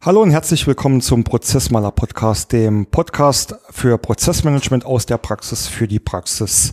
[0.00, 5.88] Hallo und herzlich willkommen zum Prozessmaler Podcast, dem Podcast für Prozessmanagement aus der Praxis für
[5.88, 6.72] die Praxis.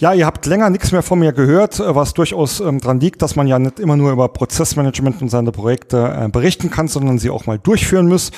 [0.00, 3.36] Ja, ihr habt länger nichts mehr von mir gehört, was durchaus ähm, dran liegt, dass
[3.36, 7.28] man ja nicht immer nur über Prozessmanagement und seine Projekte äh, berichten kann, sondern sie
[7.28, 8.30] auch mal durchführen muss.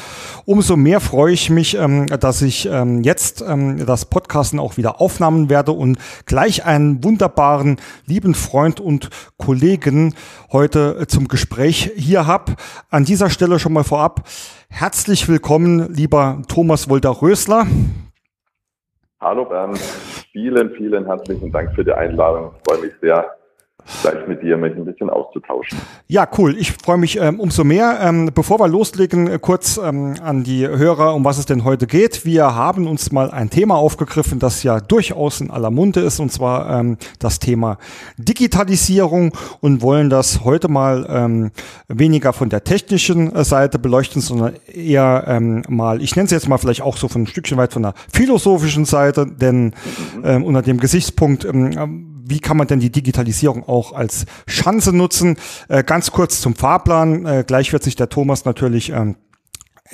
[0.44, 5.00] Umso mehr freue ich mich, ähm, dass ich ähm, jetzt ähm, das Podcasten auch wieder
[5.00, 7.76] aufnahmen werde und gleich einen wunderbaren,
[8.06, 10.16] lieben Freund und Kollegen
[10.50, 12.56] heute äh, zum Gespräch hier habe.
[12.90, 14.28] An dieser Stelle schon mal vorab
[14.68, 17.68] herzlich willkommen, lieber Thomas Wolter-Rösler.
[19.22, 19.78] Hallo Bernd,
[20.32, 22.50] vielen, vielen herzlichen Dank für die Einladung.
[22.56, 23.36] Ich freue mich sehr,
[24.02, 25.78] gleich mit dir mich ein bisschen auszutauschen.
[26.08, 26.56] Ja, cool.
[26.58, 27.98] Ich freue mich ähm, umso mehr.
[28.02, 31.86] Ähm, bevor wir loslegen, äh, kurz ähm, an die Hörer, um was es denn heute
[31.86, 32.24] geht.
[32.24, 36.32] Wir haben uns mal ein Thema aufgegriffen, das ja durchaus in aller Munde ist, und
[36.32, 37.78] zwar ähm, das Thema
[38.16, 41.50] Digitalisierung und wollen das heute mal ähm,
[41.88, 46.48] weniger von der technischen äh, Seite beleuchten, sondern eher ähm, mal, ich nenne es jetzt
[46.48, 49.72] mal vielleicht auch so von ein Stückchen weit von der philosophischen Seite, denn mhm.
[50.24, 55.36] ähm, unter dem Gesichtspunkt, ähm, wie kann man denn die Digitalisierung auch als Chance nutzen?
[55.68, 57.26] Äh, ganz kurz zum Fahrplan.
[57.26, 59.16] Äh, gleich wird sich der Thomas natürlich ähm,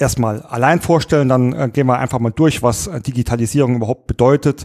[0.01, 4.65] erstmal allein vorstellen, dann äh, gehen wir einfach mal durch, was äh, Digitalisierung überhaupt bedeutet.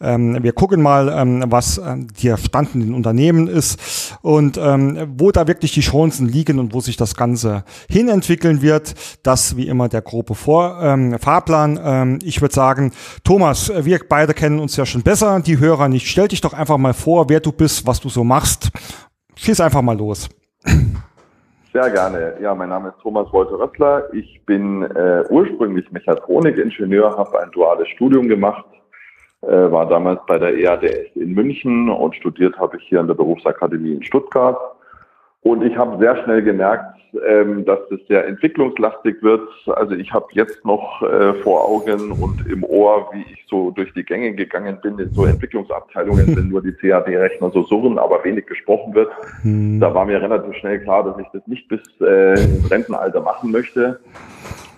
[0.00, 5.14] Ähm, wir gucken mal, ähm, was äh, der Stand in den Unternehmen ist und ähm,
[5.16, 8.94] wo da wirklich die Chancen liegen und wo sich das Ganze hinentwickeln wird.
[9.22, 11.80] Das wie immer der grobe Vor ähm, Fahrplan.
[11.82, 12.92] Ähm, ich würde sagen,
[13.24, 16.08] Thomas, wir beide kennen uns ja schon besser, die Hörer nicht.
[16.08, 18.70] Stell dich doch einfach mal vor, wer du bist, was du so machst.
[19.36, 20.28] Schieß einfach mal los.
[21.74, 22.36] Sehr gerne.
[22.40, 24.04] Ja, mein Name ist Thomas Wolter Rössler.
[24.14, 28.64] Ich bin äh, ursprünglich Mechatronikingenieur, habe ein duales Studium gemacht,
[29.42, 33.14] äh, war damals bei der EADS in München und studiert habe ich hier an der
[33.14, 34.56] Berufsakademie in Stuttgart.
[35.44, 36.96] Und ich habe sehr schnell gemerkt,
[37.28, 39.46] ähm, dass es sehr entwicklungslastig wird.
[39.66, 43.92] Also ich habe jetzt noch äh, vor Augen und im Ohr, wie ich so durch
[43.92, 48.46] die Gänge gegangen bin in so Entwicklungsabteilungen, wenn nur die CAD-Rechner so surren, aber wenig
[48.46, 49.10] gesprochen wird.
[49.42, 49.80] Hm.
[49.80, 53.52] Da war mir relativ schnell klar, dass ich das nicht bis äh, ins Rentenalter machen
[53.52, 54.00] möchte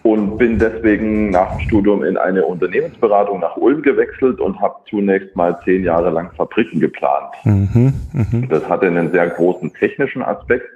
[0.07, 5.35] und bin deswegen nach dem Studium in eine Unternehmensberatung nach Ulm gewechselt und habe zunächst
[5.35, 7.33] mal zehn Jahre lang Fabriken geplant.
[7.45, 8.47] Mhm, mh.
[8.49, 10.71] Das hatte einen sehr großen technischen Aspekt.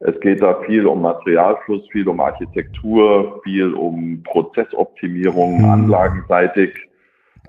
[0.00, 5.68] Es geht da viel um Materialfluss, viel um Architektur, viel um Prozessoptimierung, mhm.
[5.68, 6.70] anlagenseitig.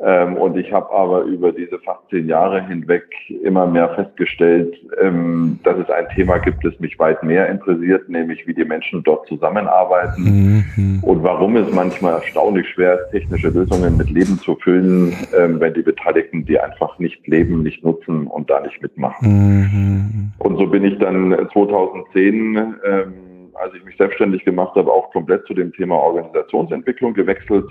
[0.02, 3.06] Ähm, und ich habe aber über diese fast zehn Jahre hinweg
[3.44, 8.46] immer mehr festgestellt, ähm, dass es ein Thema gibt, das mich weit mehr interessiert, nämlich
[8.46, 11.00] wie die Menschen dort zusammenarbeiten mhm.
[11.02, 15.74] und warum es manchmal erstaunlich schwer ist, technische Lösungen mit Leben zu füllen, ähm, wenn
[15.74, 19.28] die Beteiligten die einfach nicht leben, nicht nutzen und da nicht mitmachen.
[19.30, 20.32] Mhm.
[20.40, 23.14] Und so bin ich dann 2010 ähm,
[23.54, 27.66] als ich mich selbstständig gemacht habe, auch komplett zu dem Thema Organisationsentwicklung gewechselt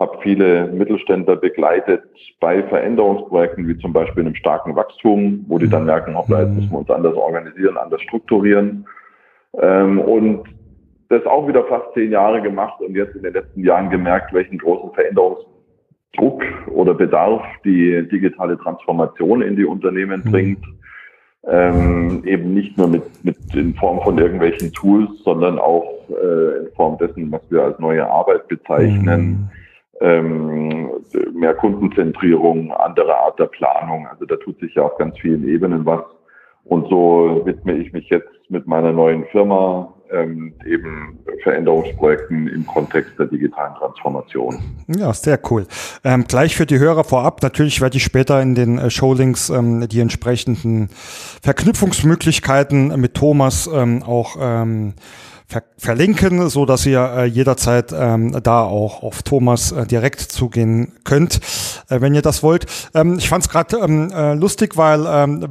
[0.00, 2.02] habe viele Mittelständler begleitet
[2.40, 6.70] bei Veränderungsprojekten, wie zum Beispiel einem starken Wachstum, wo die dann merken, hoppla, jetzt müssen
[6.70, 8.86] wir uns anders organisieren, anders strukturieren.
[9.60, 10.44] Ähm, und
[11.10, 14.56] das auch wieder fast zehn Jahre gemacht und jetzt in den letzten Jahren gemerkt, welchen
[14.56, 20.30] großen Veränderungsdruck oder Bedarf die digitale Transformation in die Unternehmen mhm.
[20.30, 20.64] bringt.
[21.46, 26.72] Ähm, eben nicht nur mit, mit in Form von irgendwelchen Tools, sondern auch äh, in
[26.74, 29.20] Form dessen, was wir als neue Arbeit bezeichnen.
[29.20, 29.59] Mhm
[30.00, 30.90] ähm,
[31.32, 34.06] mehr Kundenzentrierung, andere Art der Planung.
[34.06, 36.02] Also da tut sich ja auf ganz vielen Ebenen was.
[36.64, 43.12] Und so widme ich mich jetzt mit meiner neuen Firma ähm, eben Veränderungsprojekten im Kontext
[43.18, 44.58] der digitalen Transformation.
[44.88, 45.66] Ja, sehr cool.
[46.04, 49.86] Ähm, gleich für die Hörer vorab, natürlich werde ich später in den äh, Showlinks ähm,
[49.88, 50.88] die entsprechenden
[51.42, 54.94] Verknüpfungsmöglichkeiten mit Thomas ähm, auch ähm,
[55.50, 60.92] ver verlinken, so dass ihr äh, jederzeit ähm, da auch auf Thomas äh, direkt zugehen
[61.04, 61.40] könnt,
[61.88, 62.66] äh, wenn ihr das wollt.
[62.94, 65.48] Ähm, ich fand es gerade ähm, äh, lustig, weil ähm,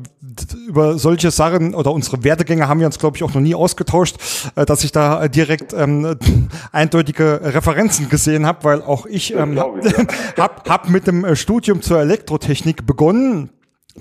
[0.67, 4.15] über solche Sachen oder unsere Werdegänge haben wir uns, glaube ich, auch noch nie ausgetauscht,
[4.55, 6.15] äh, dass ich da äh, direkt ähm,
[6.71, 9.59] eindeutige Referenzen gesehen habe, weil auch ich ähm,
[10.37, 13.49] habe hab mit dem äh, Studium zur Elektrotechnik begonnen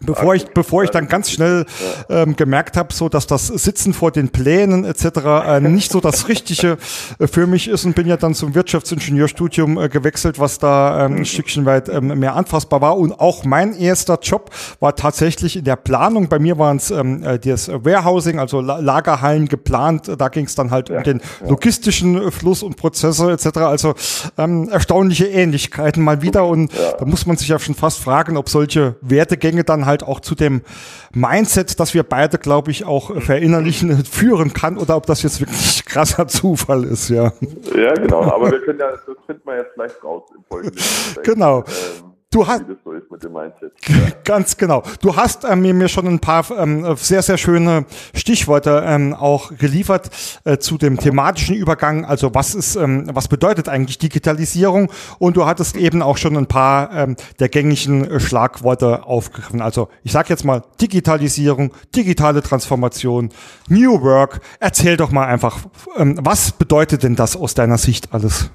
[0.01, 1.65] Bevor ich, bevor ich dann ganz schnell
[2.09, 5.05] ähm, gemerkt habe, so dass das Sitzen vor den Plänen etc.
[5.47, 6.79] Äh, nicht so das Richtige
[7.19, 11.17] äh, für mich ist und bin ja dann zum Wirtschaftsingenieurstudium äh, gewechselt, was da ähm,
[11.17, 12.97] ein Stückchen weit ähm, mehr anfassbar war.
[12.97, 16.29] Und auch mein erster Job war tatsächlich in der Planung.
[16.29, 20.11] Bei mir waren es ähm, äh, das Warehousing, also La Lagerhallen geplant.
[20.19, 23.59] Da ging es dann halt um den logistischen Fluss und Prozesse etc.
[23.59, 23.95] Also
[24.37, 26.47] ähm, erstaunliche Ähnlichkeiten mal wieder.
[26.47, 30.03] Und da muss man sich ja schon fast fragen, ob solche Wertegänge dann dann halt
[30.03, 30.63] auch zu dem
[31.13, 35.85] Mindset, das wir beide, glaube ich, auch verinnerlichen, führen kann oder ob das jetzt wirklich
[35.87, 37.33] krasser Zufall ist, ja.
[37.75, 38.23] Ja, genau.
[38.23, 40.83] Aber wir können ja, das finden wir jetzt gleich raus im Folgenden.
[41.23, 41.59] Genau.
[41.61, 42.93] Ähm, Du hast, so
[44.25, 44.83] Ganz genau.
[45.01, 50.11] Du hast ähm, mir schon ein paar ähm, sehr, sehr schöne Stichworte ähm, auch geliefert
[50.45, 52.05] äh, zu dem thematischen Übergang.
[52.05, 54.93] Also was ist, ähm, was bedeutet eigentlich Digitalisierung?
[55.19, 59.63] Und du hattest eben auch schon ein paar ähm, der gängigen Schlagworte aufgegriffen.
[59.63, 63.31] Also ich sage jetzt mal Digitalisierung, digitale Transformation,
[63.71, 64.41] New Work.
[64.61, 65.61] Erzähl doch mal einfach,
[65.97, 68.51] ähm, was bedeutet denn das aus deiner Sicht alles?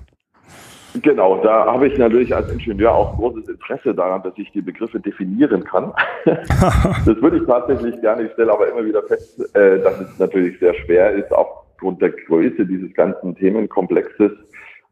[1.01, 4.99] Genau, da habe ich natürlich als Ingenieur auch großes Interesse daran, dass ich die Begriffe
[4.99, 5.91] definieren kann.
[6.25, 8.23] das würde ich tatsächlich gerne.
[8.23, 12.11] Ich stelle aber immer wieder fest, äh, dass es natürlich sehr schwer ist, aufgrund der
[12.11, 14.31] Größe dieses ganzen Themenkomplexes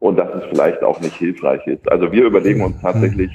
[0.00, 1.90] und dass es vielleicht auch nicht hilfreich ist.
[1.90, 3.30] Also wir überlegen uns tatsächlich,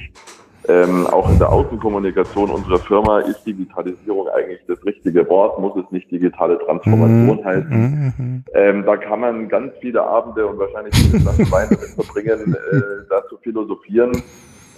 [0.68, 5.90] ähm, auch in der Außenkommunikation unserer Firma ist Digitalisierung eigentlich das richtige Wort, muss es
[5.92, 7.46] nicht digitale Transformation mhm.
[7.46, 8.14] heißen.
[8.18, 8.44] Mhm.
[8.54, 12.82] Ähm, da kann man ganz viele Abende und wahrscheinlich viele Flaschen Wein damit verbringen, äh,
[13.10, 14.12] da zu philosophieren.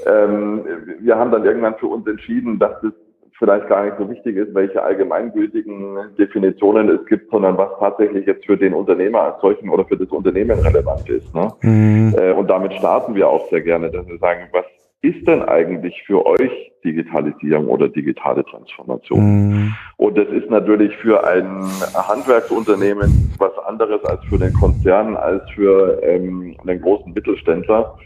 [0.06, 0.62] Ähm,
[1.02, 2.94] wir haben dann irgendwann für uns entschieden, dass es
[3.40, 8.46] vielleicht gar nicht so wichtig ist, welche allgemeingültigen Definitionen es gibt, sondern was tatsächlich jetzt
[8.46, 11.34] für den Unternehmer als solchen oder für das Unternehmen relevant ist.
[11.34, 11.52] Ne?
[11.62, 12.14] Mhm.
[12.18, 14.66] Äh, und damit starten wir auch sehr gerne, dass wir sagen, was
[15.02, 19.22] ist denn eigentlich für euch Digitalisierung oder digitale Transformation?
[19.22, 19.76] Mhm.
[19.98, 21.64] Und das ist natürlich für ein
[21.94, 27.98] Handwerksunternehmen was anderes als für den Konzern, als für ähm, einen großen Mittelständler.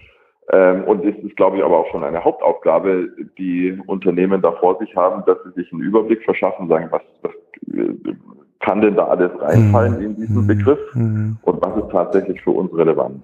[0.52, 4.78] Ähm, und es ist, glaube ich, aber auch schon eine Hauptaufgabe, die Unternehmen da vor
[4.78, 7.32] sich haben, dass sie sich einen Überblick verschaffen, sagen, was, was
[7.76, 7.94] äh,
[8.60, 10.06] kann denn da alles reinfallen mhm.
[10.06, 11.38] in diesen Begriff mhm.
[11.42, 13.24] und was ist tatsächlich für uns relevant.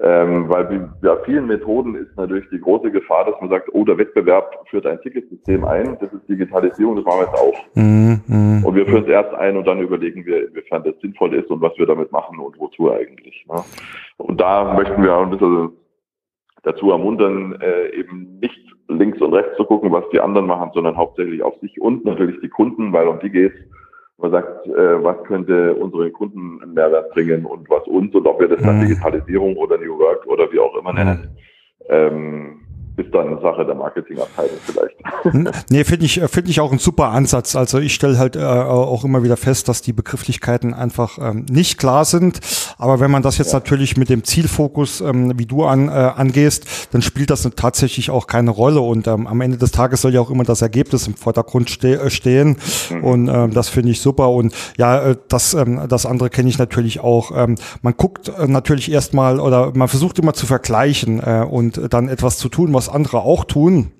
[0.00, 3.96] Ähm, weil bei vielen Methoden ist natürlich die große Gefahr, dass man sagt, oh, der
[3.96, 7.76] Wettbewerb führt ein Ticketsystem ein, das ist Digitalisierung, das machen wir jetzt auch.
[7.76, 8.66] Mhm, mh.
[8.66, 11.60] Und wir führen es erst ein und dann überlegen wir, inwiefern das sinnvoll ist und
[11.60, 13.46] was wir damit machen und wozu eigentlich.
[13.48, 13.62] Ne?
[14.18, 15.70] Und da möchten wir auch ein bisschen
[16.62, 20.96] dazu ermuntern, äh, eben nicht links und rechts zu gucken, was die anderen machen, sondern
[20.96, 23.56] hauptsächlich auf sich und natürlich die Kunden, weil um die geht's
[24.18, 28.40] man sagt, äh, was könnte unseren Kunden einen Mehrwert bringen und was uns und ob
[28.40, 28.88] wir das dann mhm.
[28.88, 31.28] Digitalisierung oder New Work oder wie auch immer nennen.
[31.30, 31.86] Mhm.
[31.88, 32.65] Ähm,
[32.96, 34.96] ist dann eine Sache der Marketingabteilung vielleicht.
[35.22, 35.48] Hm?
[35.70, 37.54] Nee, finde ich, finde ich auch ein super Ansatz.
[37.54, 41.78] Also ich stelle halt äh, auch immer wieder fest, dass die Begrifflichkeiten einfach ähm, nicht
[41.78, 42.40] klar sind.
[42.78, 43.58] Aber wenn man das jetzt ja.
[43.58, 48.26] natürlich mit dem Zielfokus, ähm, wie du an, äh, angehst, dann spielt das tatsächlich auch
[48.26, 48.80] keine Rolle.
[48.80, 52.00] Und ähm, am Ende des Tages soll ja auch immer das Ergebnis im Vordergrund ste
[52.00, 52.56] äh, stehen.
[52.90, 53.04] Mhm.
[53.04, 54.30] Und ähm, das finde ich super.
[54.30, 57.30] Und ja, äh, das, ähm, das andere kenne ich natürlich auch.
[57.36, 62.08] Ähm, man guckt äh, natürlich erstmal oder man versucht immer zu vergleichen äh, und dann
[62.08, 63.92] etwas zu tun, was andere auch tun.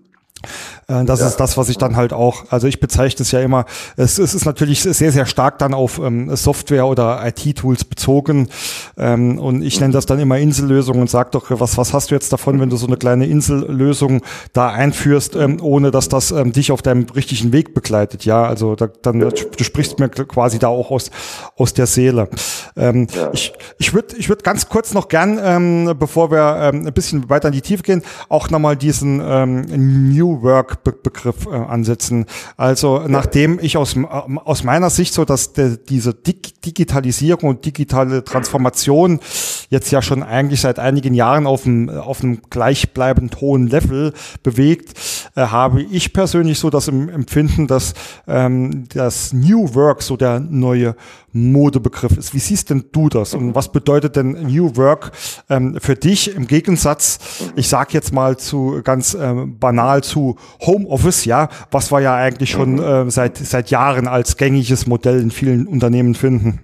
[0.89, 1.29] Äh, das ja.
[1.29, 3.65] ist das, was ich dann halt auch, also ich bezeichne es ja immer,
[3.97, 8.49] es, es ist natürlich sehr, sehr stark dann auf ähm, Software oder IT-Tools bezogen
[8.97, 12.15] ähm, und ich nenne das dann immer Insellösung und sag doch, was, was hast du
[12.15, 14.23] jetzt davon, wenn du so eine kleine Insellösung
[14.53, 18.75] da einführst, ähm, ohne dass das ähm, dich auf deinem richtigen Weg begleitet, ja, also
[18.77, 21.11] da, dann, du sprichst mir quasi da auch aus,
[21.57, 22.29] aus der Seele.
[22.77, 23.31] Ähm, ja.
[23.33, 27.29] Ich, ich würde ich würd ganz kurz noch gern, ähm, bevor wir ähm, ein bisschen
[27.29, 32.27] weiter in die Tiefe gehen, auch nochmal diesen ähm, New Work Begriff äh, ansetzen.
[32.57, 37.65] Also nachdem ich aus, äh, aus meiner Sicht so, dass de, diese Dig Digitalisierung und
[37.65, 39.21] digitale Transformation
[39.69, 44.99] jetzt ja schon eigentlich seit einigen Jahren auf einem, auf einem gleichbleibend hohen Level bewegt,
[45.35, 47.95] äh, habe ich persönlich so das Empfinden, dass
[48.27, 50.97] ähm, das New Work so der neue
[51.33, 52.35] Modebegriff ist.
[52.35, 55.13] Wie siehst denn du das und was bedeutet denn New Work
[55.51, 57.19] ähm, für dich im Gegensatz,
[57.57, 62.51] ich sage jetzt mal zu ganz ähm, banal zu Homeoffice, ja, was wir ja eigentlich
[62.51, 66.61] schon äh, seit, seit Jahren als gängiges Modell in vielen Unternehmen finden?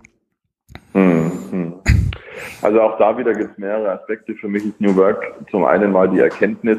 [0.94, 1.41] Mhm.
[2.62, 4.34] Also auch da wieder gibt es mehrere Aspekte.
[4.34, 6.78] Für mich ist New Work zum einen mal die Erkenntnis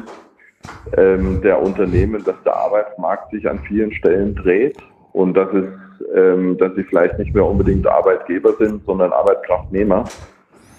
[0.96, 4.78] ähm, der Unternehmen, dass der Arbeitsmarkt sich an vielen Stellen dreht
[5.12, 5.66] und dass es
[6.14, 10.04] ähm, dass sie vielleicht nicht mehr unbedingt Arbeitgeber sind, sondern Arbeitskraftnehmer.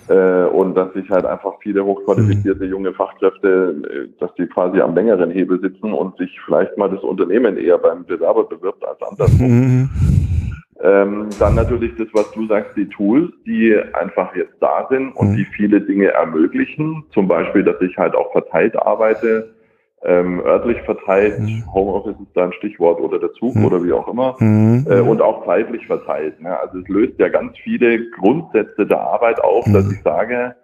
[0.08, 2.70] Äh, und dass sich halt einfach viele hochqualifizierte mhm.
[2.70, 7.02] junge Fachkräfte, äh, dass die quasi am längeren Hebel sitzen und sich vielleicht mal das
[7.02, 9.90] Unternehmen eher beim Bewerber bewirbt als andersrum.
[10.86, 15.32] Ähm, dann natürlich das, was du sagst, die Tools, die einfach jetzt da sind und
[15.32, 15.38] mhm.
[15.38, 17.06] die viele Dinge ermöglichen.
[17.12, 19.56] Zum Beispiel, dass ich halt auch verteilt arbeite,
[20.04, 21.64] ähm, örtlich verteilt, mhm.
[21.74, 23.66] Homeoffice ist da ein Stichwort oder der Zug mhm.
[23.66, 24.86] oder wie auch immer, mhm.
[24.88, 26.40] äh, und auch zeitlich verteilt.
[26.40, 26.56] Ne?
[26.60, 29.94] Also es löst ja ganz viele Grundsätze der Arbeit auf, dass mhm.
[29.94, 30.56] ich sage,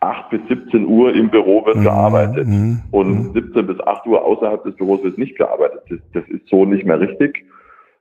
[0.00, 1.84] 8 bis 17 Uhr im Büro wird mhm.
[1.84, 2.46] gearbeitet
[2.90, 5.80] und 17 bis 8 Uhr außerhalb des Büros wird nicht gearbeitet.
[5.88, 7.46] Das, das ist so nicht mehr richtig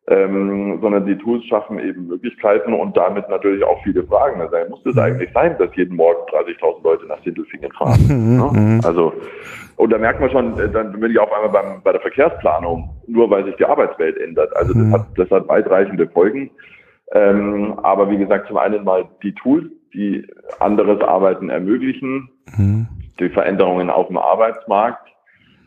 [0.08, 4.42] ähm, sondern die Tools schaffen eben Möglichkeiten und damit natürlich auch viele Fragen.
[4.42, 5.02] Also muss es mhm.
[5.02, 8.00] eigentlich sein, dass jeden Morgen 30.000 Leute nach Sindelfingen fahren?
[8.08, 8.38] Mhm.
[8.38, 8.60] ne?
[8.60, 8.82] Mhm.
[8.84, 9.14] Also
[9.78, 12.90] und da merkt man schon, äh, dann bin ich auf einmal beim, bei der Verkehrsplanung,
[13.08, 14.56] nur weil sich die Arbeitswelt ändert.
[14.56, 16.52] Also das hat, das hat weitreichende Folgen.
[17.14, 20.26] Ähm, aber wie gesagt, zum einen mal die Tools, die
[20.60, 22.30] anderes Arbeiten ermöglichen,
[23.20, 25.11] die Veränderungen auf dem Arbeitsmarkt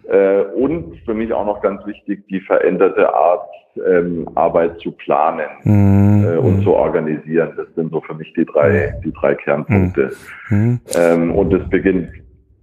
[0.08, 3.48] äh, und für mich auch noch ganz wichtig, die veränderte Art,
[3.86, 6.24] ähm, Arbeit zu planen mhm.
[6.24, 7.52] äh, und zu organisieren.
[7.56, 10.12] Das sind so für mich die drei, die drei Kernpunkte.
[10.48, 10.80] Mhm.
[10.94, 12.10] Ähm, und es beginnt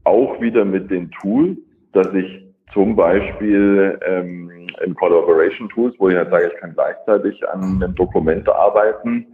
[0.04, 1.58] auch wieder mit den Tools,
[1.94, 4.50] dass ich zum Beispiel ähm,
[4.84, 9.28] in Collaboration Tools, wo ich halt sage, ich kann gleichzeitig an einem Dokument arbeiten.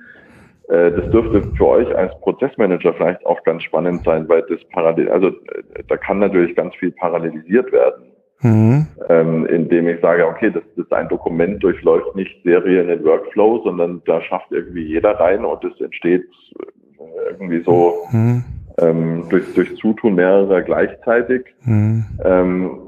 [0.70, 5.10] Äh, das dürfte für euch als Prozessmanager vielleicht auch ganz spannend sein, weil das parallel,
[5.10, 8.04] also äh, da kann natürlich ganz viel parallelisiert werden.
[8.42, 8.86] Mhm.
[9.10, 14.02] Ähm, indem ich sage, okay, das, das ein Dokument durchläuft nicht Serien in Workflow, sondern
[14.06, 16.24] da schafft irgendwie jeder rein und es entsteht
[16.60, 18.44] äh, irgendwie so mhm.
[18.80, 21.46] ähm, durch, durch Zutun mehrerer gleichzeitig.
[21.64, 22.06] Mhm.
[22.24, 22.80] Ähm,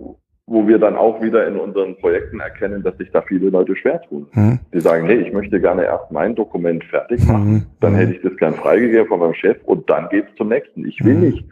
[0.49, 4.01] wo wir dann auch wieder in unseren Projekten erkennen, dass sich da viele Leute schwer
[4.01, 4.27] tun.
[4.33, 4.59] Mhm.
[4.73, 7.65] Die sagen, hey, ich möchte gerne erst mein Dokument fertig machen, mhm.
[7.79, 10.87] dann hätte ich das gern freigegeben von meinem Chef und dann geht's zum nächsten.
[10.87, 11.21] Ich will mhm.
[11.21, 11.45] nicht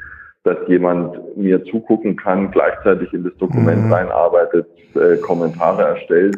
[0.48, 3.94] dass jemand mir zugucken kann, gleichzeitig in das Dokument mhm.
[3.94, 6.38] reinarbeitet, äh, Kommentare erstellt,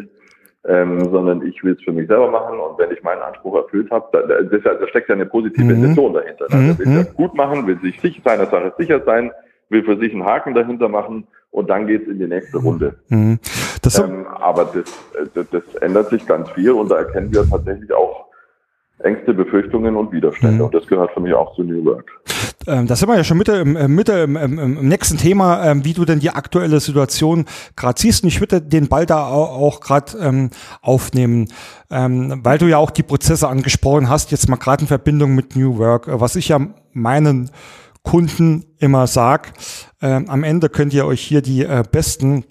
[0.68, 3.92] ähm, sondern ich will es für mich selber machen und wenn ich meinen Anspruch erfüllt
[3.92, 5.76] habe, da, da, da steckt ja eine positive mhm.
[5.76, 6.48] Intention dahinter.
[6.50, 6.58] Ne?
[6.58, 6.80] Mhm.
[6.80, 9.32] will ja gut machen, will sich sicher seiner Sache sicher sein,
[9.70, 12.66] will für sich einen Haken dahinter machen und dann geht's in die nächste mhm.
[12.66, 12.96] Runde.
[13.10, 13.40] Mhm.
[13.82, 14.86] Das ähm, aber das,
[15.34, 18.26] das, das ändert sich ganz viel und da erkennen wir tatsächlich auch
[19.00, 20.58] Ängste, Befürchtungen und Widerstände.
[20.58, 20.62] Mhm.
[20.62, 22.12] Und das gehört für mich auch zu New Work.
[22.68, 25.86] Ähm, da sind wir ja schon Mitte, im, Mitte im, im, im nächsten Thema, ähm,
[25.86, 27.46] wie du denn die aktuelle Situation
[27.78, 28.24] gerade siehst.
[28.24, 30.50] Und ich würde den Ball da auch, gerade ähm,
[30.82, 31.48] aufnehmen,
[31.90, 35.56] ähm, weil du ja auch die Prozesse angesprochen hast, jetzt mal gerade in Verbindung mit
[35.56, 36.08] New Work.
[36.10, 36.60] Äh, was ich ja
[36.92, 37.50] meinen
[38.04, 39.54] Kunden immer sag,
[40.02, 42.46] äh, am Ende könnt ihr euch hier die äh, besten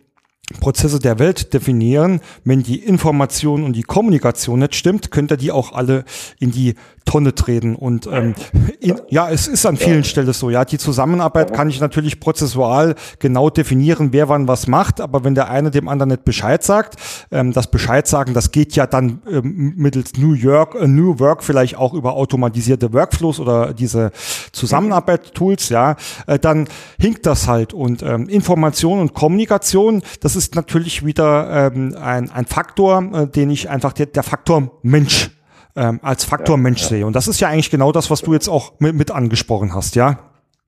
[0.60, 2.20] Prozesse der Welt definieren.
[2.44, 6.04] Wenn die Information und die Kommunikation nicht stimmt, könnt ihr die auch alle
[6.40, 6.74] in die
[7.08, 7.74] Tonne treten.
[7.74, 8.34] Und ähm,
[8.80, 10.50] in, ja, es ist an vielen Stellen so.
[10.50, 15.00] Ja, die Zusammenarbeit kann ich natürlich prozessual genau definieren, wer wann was macht.
[15.00, 16.96] Aber wenn der eine dem anderen nicht Bescheid sagt,
[17.30, 21.42] ähm, das Bescheid sagen, das geht ja dann ähm, mittels New York, äh, New Work
[21.42, 24.12] vielleicht auch über automatisierte Workflows oder diese
[24.52, 25.70] Zusammenarbeit-Tools.
[25.70, 27.72] Ja, äh, dann hinkt das halt.
[27.72, 33.50] Und ähm, Information und Kommunikation, das ist natürlich wieder ähm, ein, ein Faktor, äh, den
[33.50, 35.30] ich einfach der, der Faktor Mensch
[35.76, 36.88] ähm, als Faktor ja, Mensch ja.
[36.88, 37.06] sehe.
[37.06, 39.94] Und das ist ja eigentlich genau das, was du jetzt auch mit, mit angesprochen hast,
[39.94, 40.18] ja?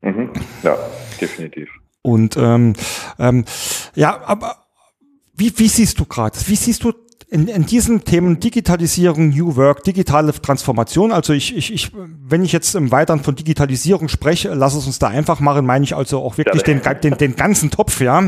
[0.02, 0.30] Mhm.
[0.62, 0.76] Ja,
[1.20, 1.68] definitiv.
[2.02, 2.74] Und ähm,
[3.18, 3.44] ähm,
[3.94, 4.56] ja, aber
[5.34, 6.92] wie, wie siehst du gerade, wie siehst du
[7.30, 12.52] in, in diesen Themen Digitalisierung, New Work, digitale Transformation, also ich, ich, ich, wenn ich
[12.52, 16.18] jetzt im Weiteren von Digitalisierung spreche, lass es uns da einfach machen, meine ich also
[16.18, 18.18] auch wirklich den, den, den ganzen Topf, ja.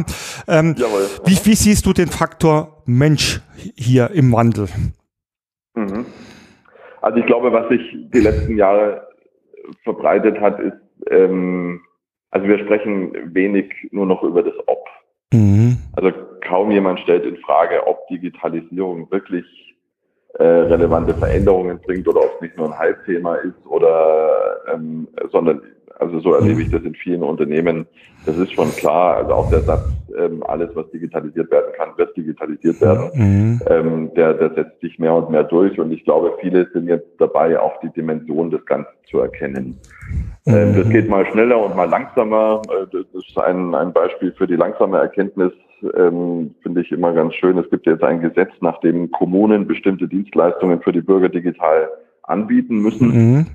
[0.46, 0.76] Ähm,
[1.24, 3.40] wie, wie siehst du den Faktor Mensch
[3.74, 4.68] hier im Wandel?
[5.74, 6.06] Mhm.
[7.00, 7.80] Also ich glaube, was sich
[8.14, 9.08] die letzten Jahre
[9.82, 10.76] verbreitet hat, ist,
[11.10, 11.80] ähm,
[12.30, 14.86] also wir sprechen wenig nur noch über das Ob.
[15.32, 15.78] Mhm.
[15.94, 16.12] Also
[16.42, 19.44] kaum jemand stellt in Frage, ob Digitalisierung wirklich
[20.34, 25.62] äh, relevante Veränderungen bringt oder ob es nicht nur ein Halbthema ist oder ähm, sondern
[25.98, 27.86] also so erlebe ich das in vielen Unternehmen.
[28.24, 29.16] Das ist schon klar.
[29.16, 29.84] Also auch der Satz,
[30.16, 33.10] ähm, alles, was digitalisiert werden kann, wird digitalisiert werden.
[33.14, 33.60] Mhm.
[33.68, 35.78] Ähm, der, der setzt sich mehr und mehr durch.
[35.78, 39.78] Und ich glaube, viele sind jetzt dabei, auch die Dimension des Ganzen zu erkennen.
[40.46, 42.62] Ähm, das geht mal schneller und mal langsamer.
[42.68, 45.52] Äh, das ist ein, ein Beispiel für die langsame Erkenntnis,
[45.96, 47.58] ähm, finde ich immer ganz schön.
[47.58, 51.88] Es gibt jetzt ein Gesetz, nach dem Kommunen bestimmte Dienstleistungen für die Bürger digital
[52.22, 53.08] anbieten müssen.
[53.08, 53.46] Mhm.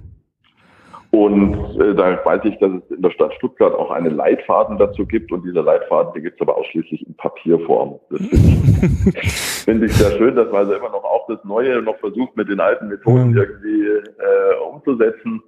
[1.17, 5.03] Und äh, da weiß ich, dass es in der Stadt Stuttgart auch einen Leitfaden dazu
[5.03, 7.99] gibt und dieser Leitfaden, den gibt es aber ausschließlich in Papierform.
[8.11, 11.81] Das finde ich, find ich sehr schön, dass man also immer noch auch das Neue
[11.81, 15.41] noch versucht, mit den alten Methoden irgendwie äh, umzusetzen.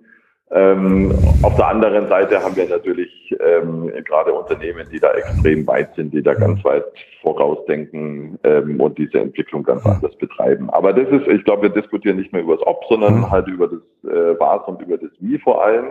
[0.51, 1.11] Ähm,
[1.43, 6.11] auf der anderen Seite haben wir natürlich ähm, gerade Unternehmen, die da extrem weit sind,
[6.11, 6.85] die da ganz weit
[7.21, 10.69] vorausdenken ähm, und diese Entwicklung ganz anders betreiben.
[10.71, 13.67] Aber das ist, ich glaube, wir diskutieren nicht mehr über das Ob, sondern halt über
[13.67, 15.85] das äh, Was und über das Wie vor allem.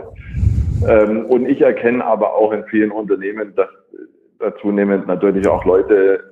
[0.88, 3.68] Ähm, und ich erkenne aber auch in vielen Unternehmen, dass
[4.40, 6.24] da zunehmend natürlich auch Leute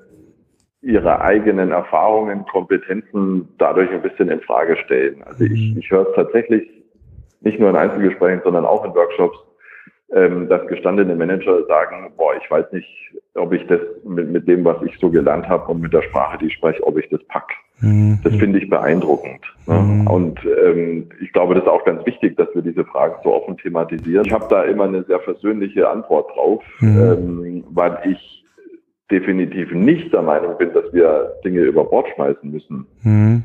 [0.82, 5.22] ihre eigenen Erfahrungen, Kompetenzen dadurch ein bisschen in Frage stellen.
[5.24, 5.80] Also ich, mhm.
[5.80, 6.75] ich höre es tatsächlich
[7.46, 9.38] nicht nur in Einzelgesprächen, sondern auch in Workshops,
[10.14, 12.88] ähm, dass gestandene Manager sagen, boah, ich weiß nicht,
[13.34, 16.38] ob ich das mit, mit dem, was ich so gelernt habe und mit der Sprache,
[16.38, 17.48] die ich spreche, ob ich das pack.
[17.80, 18.20] Mhm.
[18.24, 19.40] Das finde ich beeindruckend.
[19.66, 19.78] Ne?
[19.78, 20.06] Mhm.
[20.06, 23.56] Und ähm, ich glaube, das ist auch ganz wichtig, dass wir diese Fragen so offen
[23.58, 24.24] thematisieren.
[24.26, 27.00] Ich habe da immer eine sehr versöhnliche Antwort drauf, mhm.
[27.00, 28.44] ähm, weil ich
[29.10, 32.86] definitiv nicht der Meinung bin, dass wir Dinge über Bord schmeißen müssen.
[33.02, 33.44] Mhm.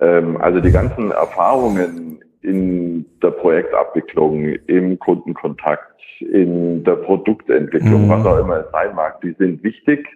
[0.00, 8.10] Ähm, also die ganzen Erfahrungen in der Projektabwicklung, im Kundenkontakt, in der Produktentwicklung, mhm.
[8.10, 10.06] was auch immer es sein mag, die sind wichtig.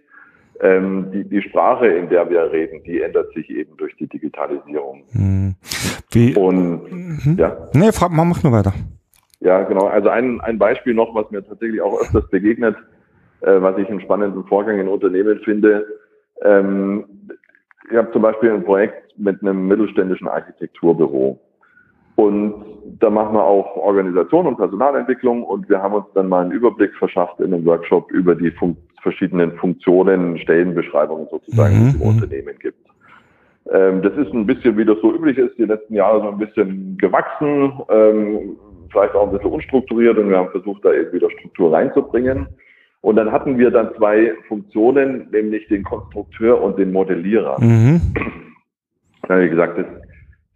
[0.61, 5.03] Ähm, die, die Sprache, in der wir reden, die ändert sich eben durch die Digitalisierung.
[5.13, 5.55] Mhm.
[6.13, 7.37] Wie, Und mhm.
[7.37, 7.57] ja.
[7.73, 8.73] Nee, frag mal, mach nur weiter.
[9.41, 9.87] Ja, genau.
[9.87, 12.77] Also ein, ein Beispiel noch, was mir tatsächlich auch öfters begegnet,
[13.41, 15.87] äh, was ich einen spannenden Vorgang in Unternehmen finde.
[16.43, 17.05] Ähm,
[17.91, 21.39] ich habe zum Beispiel ein Projekt mit einem mittelständischen Architekturbüro.
[22.17, 22.55] Und
[23.01, 26.95] da machen wir auch Organisation und Personalentwicklung und wir haben uns dann mal einen Überblick
[26.95, 31.81] verschafft in einem Workshop über die Fun verschiedenen Funktionen, Stellenbeschreibungen sozusagen, mhm.
[31.81, 32.09] die es im mhm.
[32.09, 32.89] Unternehmen gibt.
[33.71, 36.39] Ähm, das ist ein bisschen, wie das so üblich ist, die letzten Jahre so ein
[36.39, 38.57] bisschen gewachsen, ähm,
[38.91, 42.47] vielleicht auch ein bisschen unstrukturiert und wir haben versucht, da eben wieder Struktur reinzubringen.
[43.03, 47.61] Und dann hatten wir dann zwei Funktionen, nämlich den Konstrukteur und den Modellierer.
[47.61, 48.01] Mhm.
[49.23, 49.87] Da habe ich gesagt, das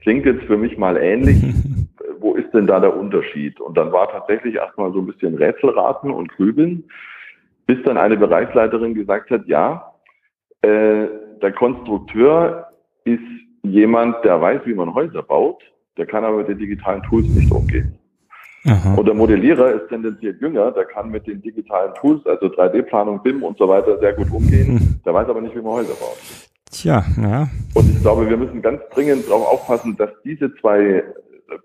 [0.01, 1.43] klingt jetzt für mich mal ähnlich.
[2.21, 3.61] Wo ist denn da der Unterschied?
[3.61, 6.85] Und dann war tatsächlich erstmal so ein bisschen Rätselraten und Grübeln,
[7.67, 9.93] bis dann eine Bereichsleiterin gesagt hat, ja,
[10.63, 11.07] äh,
[11.41, 12.67] der Konstrukteur
[13.05, 13.23] ist
[13.63, 15.63] jemand, der weiß, wie man Häuser baut,
[15.97, 17.99] der kann aber mit den digitalen Tools nicht umgehen.
[18.65, 18.95] Aha.
[18.95, 23.43] Und der Modellierer ist tendenziell jünger, der kann mit den digitalen Tools, also 3D-Planung, BIM
[23.43, 24.79] und so weiter, sehr gut umgehen.
[24.79, 25.01] Hm.
[25.05, 26.19] Der weiß aber nicht, wie man Häuser baut.
[26.71, 27.49] Tja, ja.
[27.75, 31.03] Und ich glaube, wir müssen ganz dringend darauf aufpassen, dass diese zwei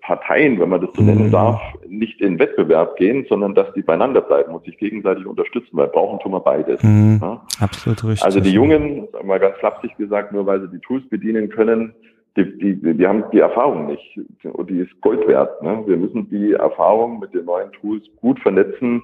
[0.01, 1.31] Parteien, wenn man das so nennen mhm.
[1.31, 5.88] darf, nicht in Wettbewerb gehen, sondern dass die beieinander bleiben und sich gegenseitig unterstützen, weil
[5.88, 6.81] brauchen tun wir beides.
[6.83, 7.19] Mhm.
[7.22, 7.41] Ja?
[7.60, 8.24] Absolut richtig.
[8.24, 11.93] Also die Jungen, mal ganz flapsig gesagt, nur weil sie die Tools bedienen können,
[12.36, 15.62] die, die, die haben die Erfahrung nicht und die ist Gold wert.
[15.62, 15.83] Ne?
[15.86, 19.01] Wir müssen die Erfahrung mit den neuen Tools gut vernetzen,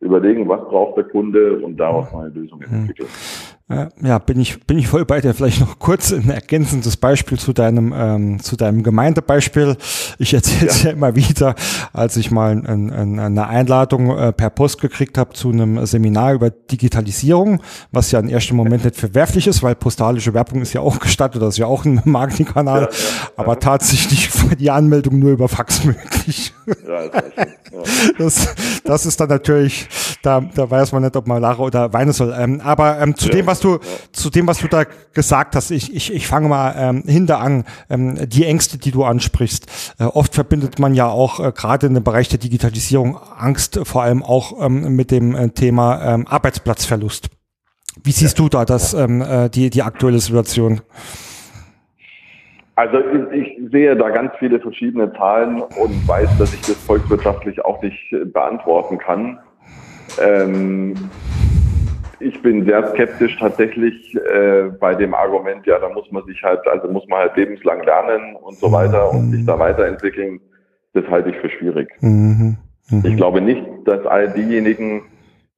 [0.00, 2.88] überlegen, was braucht der Kunde und daraus mal eine Lösung mhm.
[3.68, 4.06] Entwickeln.
[4.06, 5.34] Ja, bin ich, bin ich voll bei dir.
[5.34, 9.76] Vielleicht noch kurz ein ergänzendes Beispiel zu deinem, ähm, zu deinem Gemeindebeispiel.
[10.18, 10.90] Ich erzähle es ja.
[10.90, 10.96] ja.
[10.96, 11.54] immer wieder,
[11.92, 16.34] als ich mal ein, ein, eine Einladung äh, per Post gekriegt habe zu einem Seminar
[16.34, 20.80] über Digitalisierung, was ja im ersten Moment nicht verwerflich ist, weil postalische Werbung ist ja
[20.80, 25.32] auch gestattet, das ist ja auch ein Marketingkanal, ja, ja, aber tatsächlich die Anmeldung nur
[25.32, 26.54] über Fax möglich.
[28.18, 28.54] Das,
[28.84, 29.88] das ist dann natürlich,
[30.22, 32.34] da, da weiß man nicht, ob man lachen oder weinen soll.
[32.36, 33.78] Ähm, aber ähm, zu dem, was was du,
[34.12, 37.64] zu dem, was du da gesagt hast, ich, ich, ich fange mal ähm, hinter an,
[37.90, 39.94] ähm, die Ängste, die du ansprichst.
[39.98, 44.02] Äh, oft verbindet man ja auch äh, gerade in dem Bereich der Digitalisierung Angst vor
[44.02, 47.30] allem auch ähm, mit dem äh, Thema ähm, Arbeitsplatzverlust.
[48.04, 48.44] Wie siehst ja.
[48.44, 50.80] du da das, ähm, äh, die, die aktuelle Situation?
[52.76, 52.98] Also
[53.32, 58.12] ich, sehe da ganz viele verschiedene Zahlen und weiß, dass ich das volkswirtschaftlich auch nicht
[58.12, 59.40] äh, beantworten kann.
[60.22, 60.94] Ähm,
[62.20, 66.66] ich bin sehr skeptisch tatsächlich äh, bei dem Argument, ja, da muss man sich halt,
[66.66, 70.40] also muss man halt lebenslang lernen und so weiter und sich da weiterentwickeln.
[70.94, 71.88] Das halte ich für schwierig.
[72.00, 72.56] Mhm.
[72.90, 73.02] Mhm.
[73.04, 75.02] Ich glaube nicht, dass all diejenigen,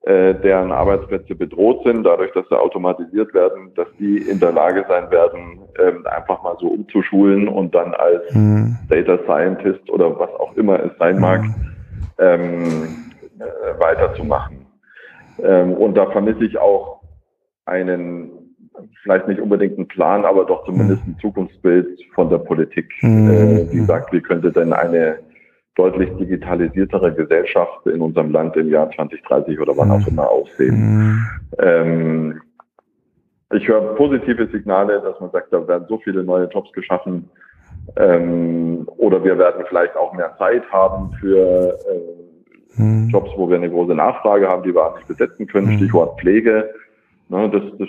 [0.02, 4.84] äh, deren Arbeitsplätze bedroht sind, dadurch, dass sie automatisiert werden, dass die in der Lage
[4.88, 8.76] sein werden, ähm, einfach mal so umzuschulen und dann als mhm.
[8.88, 11.54] Data Scientist oder was auch immer es sein mag, mhm.
[12.18, 12.88] ähm,
[13.38, 14.59] äh, weiterzumachen.
[15.42, 17.00] Ähm, und da vermisse ich auch
[17.66, 18.30] einen,
[19.02, 23.30] vielleicht nicht unbedingt einen Plan, aber doch zumindest ein Zukunftsbild von der Politik, mhm.
[23.30, 25.18] äh, die sagt, wie könnte denn eine
[25.76, 30.08] deutlich digitalisiertere Gesellschaft in unserem Land im Jahr 2030 oder wann auch mhm.
[30.08, 31.26] immer aussehen.
[31.58, 32.40] Ähm,
[33.52, 37.30] ich höre positive Signale, dass man sagt, da werden so viele neue Jobs geschaffen.
[37.96, 42.19] Ähm, oder wir werden vielleicht auch mehr Zeit haben für äh,
[42.76, 43.08] mhm.
[43.10, 45.76] Jobs, wo wir eine große Nachfrage haben, die wir nicht besetzen können, mhm.
[45.76, 46.70] Stichwort Pflege.
[47.28, 47.88] Ne, das, das,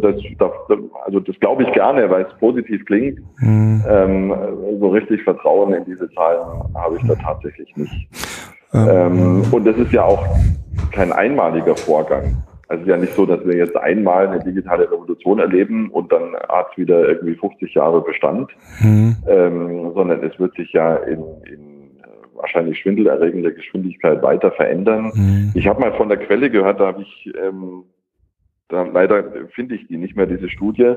[0.00, 3.20] das, das, also das glaube ich gerne, weil es positiv klingt.
[3.38, 3.84] Mhm.
[3.88, 4.34] Ähm,
[4.80, 6.40] so richtig Vertrauen in diese Zahlen
[6.74, 8.08] habe ich da tatsächlich nicht.
[8.74, 8.88] Ähm.
[8.90, 10.26] Ähm, und das ist ja auch
[10.90, 12.42] kein einmaliger Vorgang.
[12.66, 16.10] Also es ist ja nicht so, dass wir jetzt einmal eine digitale Revolution erleben und
[16.10, 19.14] dann hat es wieder irgendwie 50 Jahre Bestand, mhm.
[19.28, 21.71] ähm, sondern es wird sich ja in, in
[22.42, 25.12] wahrscheinlich schwindelerregende Geschwindigkeit weiter verändern.
[25.14, 25.52] Mhm.
[25.54, 27.84] Ich habe mal von der Quelle gehört, da habe ich ähm,
[28.72, 29.22] da, leider
[29.54, 30.94] finde ich die nicht mehr, diese Studie,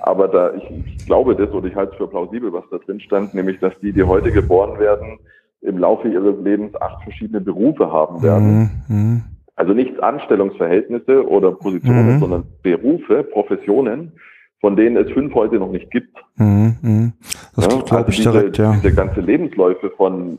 [0.00, 3.00] aber da ich, ich glaube das oder ich halte es für plausibel, was da drin
[3.00, 5.18] stand, nämlich dass die, die heute geboren werden,
[5.62, 8.70] im Laufe ihres Lebens acht verschiedene Berufe haben werden.
[8.88, 8.96] Mhm.
[8.96, 9.22] mhm.
[9.56, 12.20] Also nicht Anstellungsverhältnisse oder Positionen, mhm.
[12.20, 14.12] sondern Berufe, Professionen,
[14.60, 16.16] von denen es fünf heute noch nicht gibt.
[16.36, 16.76] Mhm.
[16.82, 17.12] mhm.
[17.54, 18.72] Das ja, glaube also ich diese, direkt, ja.
[18.72, 20.38] Diese ganze Lebensläufe von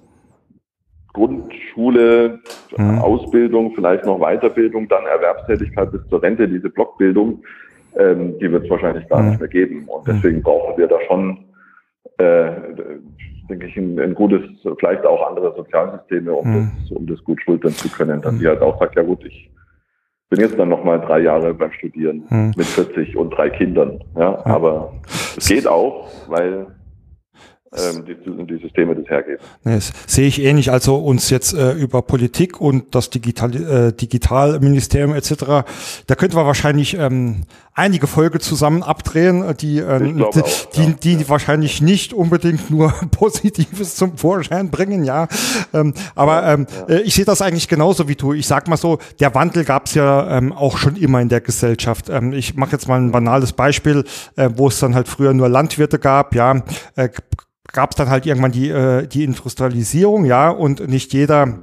[1.16, 2.40] Grundschule,
[2.78, 3.00] mhm.
[3.00, 7.42] Ausbildung, vielleicht noch Weiterbildung, dann Erwerbstätigkeit bis zur Rente, diese Blockbildung,
[7.98, 9.30] ähm, die wird es wahrscheinlich gar mhm.
[9.30, 9.86] nicht mehr geben.
[9.88, 11.38] Und deswegen brauchen wir da schon,
[12.18, 12.52] äh,
[13.50, 14.42] denke ich, ein, ein, gutes,
[14.78, 16.72] vielleicht auch andere Sozialsysteme, um, mhm.
[16.82, 18.22] das, um das gut schultern zu können.
[18.22, 19.50] Dann die halt auch sagt, ja gut, ich
[20.30, 22.52] bin jetzt dann nochmal drei Jahre beim Studieren mhm.
[22.58, 24.04] mit 40 und drei Kindern.
[24.18, 24.92] Ja, aber
[25.38, 26.68] es geht auch, weil
[27.78, 29.40] ähm, die, die Systeme das hergeben.
[29.64, 30.72] Das sehe ich ähnlich.
[30.72, 35.66] Also uns jetzt äh, über Politik und das Digital, äh, Digitalministerium etc.,
[36.08, 37.44] da könnten wir wahrscheinlich ähm,
[37.76, 40.90] einige Folge zusammen abdrehen, äh, die, äh, die, auch, die, ja.
[41.04, 41.30] die ja.
[41.30, 45.28] wahrscheinlich nicht unbedingt nur Positives zum Vorschein bringen, ja.
[45.74, 46.96] Ähm, aber ähm, ja.
[46.96, 48.34] Äh, ich sehe das eigentlich genauso wie du.
[48.34, 51.42] Ich sag mal so, der Wandel gab es ja ähm, auch schon immer in der
[51.42, 52.10] Gesellschaft.
[52.10, 54.06] Ähm, ich mache jetzt mal ein banales Beispiel,
[54.38, 56.64] äh, wo es dann halt früher nur Landwirte gab, ja.
[56.96, 57.10] Äh,
[57.72, 61.60] gab es dann halt irgendwann die, äh, die Industrialisierung, ja, und nicht jeder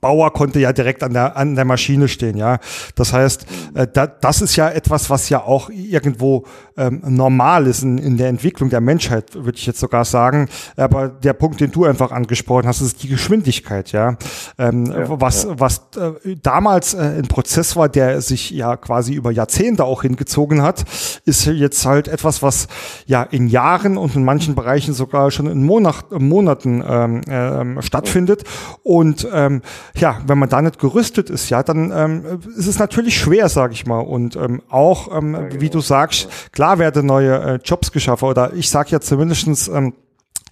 [0.00, 2.58] Bauer konnte ja direkt an der, an der Maschine stehen, ja.
[2.94, 6.44] Das heißt, äh, da, das ist ja etwas, was ja auch irgendwo
[6.76, 10.48] ähm, normal ist in, in der Entwicklung der Menschheit, würde ich jetzt sogar sagen.
[10.76, 14.16] Aber der Punkt, den du einfach angesprochen hast, ist die Geschwindigkeit, ja.
[14.58, 15.54] Ähm, ja was ja.
[15.58, 20.62] was äh, damals äh, ein Prozess war, der sich ja quasi über Jahrzehnte auch hingezogen
[20.62, 20.84] hat,
[21.24, 22.68] ist jetzt halt etwas, was
[23.06, 28.44] ja in Jahren und in manchen Bereichen sogar schon in Monat, Monaten ähm, äh, stattfindet.
[28.82, 29.62] Und ähm,
[29.94, 33.72] ja, wenn man da nicht gerüstet ist, ja, dann ähm, ist es natürlich schwer, sage
[33.72, 34.00] ich mal.
[34.00, 38.28] Und ähm, auch, ähm, wie du sagst, klar werden neue äh, Jobs geschaffen.
[38.28, 39.94] Oder ich sage ja zumindestens ähm,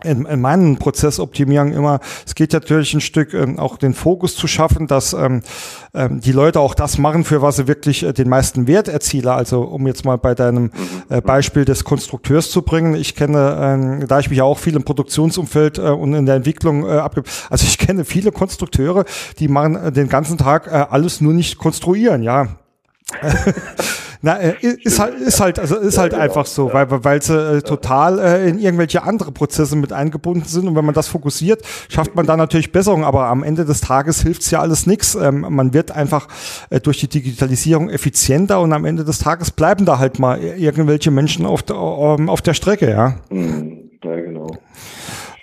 [0.04, 4.46] in, in meinen Prozessoptimierungen immer, es geht natürlich ein Stück ähm, auch den Fokus zu
[4.46, 5.42] schaffen, dass ähm,
[5.94, 9.28] ähm, die Leute auch das machen, für was sie wirklich äh, den meisten Wert erzielen.
[9.28, 10.70] Also um jetzt mal bei deinem
[11.08, 14.84] äh, Beispiel des Konstrukteurs zu bringen, ich kenne, ähm, da ich mich auch viel im
[14.84, 19.04] Produktionsumfeld äh, und in der Entwicklung äh, abgebe, also ich kenne viele Konstrukteure,
[19.38, 22.48] die machen äh, den ganzen Tag äh, alles nur nicht konstruieren, ja.
[24.22, 26.28] Na, äh, ist halt, ist halt, also ist halt ja, genau.
[26.28, 26.74] einfach so, ja.
[26.74, 30.84] weil, weil sie äh, total äh, in irgendwelche andere Prozesse mit eingebunden sind und wenn
[30.84, 34.60] man das fokussiert, schafft man da natürlich Besserung, aber am Ende des Tages hilft's ja
[34.60, 35.14] alles nichts.
[35.14, 36.28] Ähm, man wird einfach
[36.68, 41.10] äh, durch die Digitalisierung effizienter und am Ende des Tages bleiben da halt mal irgendwelche
[41.10, 43.16] Menschen auf der, auf der Strecke, ja.
[43.30, 43.90] Mhm.
[44.02, 44.48] Ja, genau.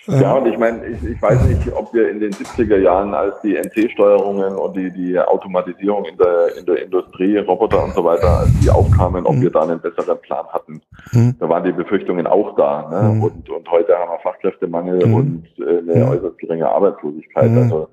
[0.07, 3.41] Ja, und ich meine, ich, ich weiß nicht, ob wir in den 70er Jahren, als
[3.41, 8.39] die NC-Steuerungen und die, die Automatisierung in der, in der Industrie, Roboter und so weiter,
[8.39, 9.41] als die aufkamen, ob mhm.
[9.41, 10.81] wir da einen besseren Plan hatten.
[11.11, 11.35] Mhm.
[11.39, 12.89] Da waren die Befürchtungen auch da.
[12.89, 13.15] Ne?
[13.15, 13.23] Mhm.
[13.23, 15.13] Und, und heute haben wir Fachkräftemangel mhm.
[15.13, 16.11] und äh, eine mhm.
[16.11, 17.51] äußerst geringe Arbeitslosigkeit.
[17.51, 17.57] Mhm.
[17.57, 17.89] Also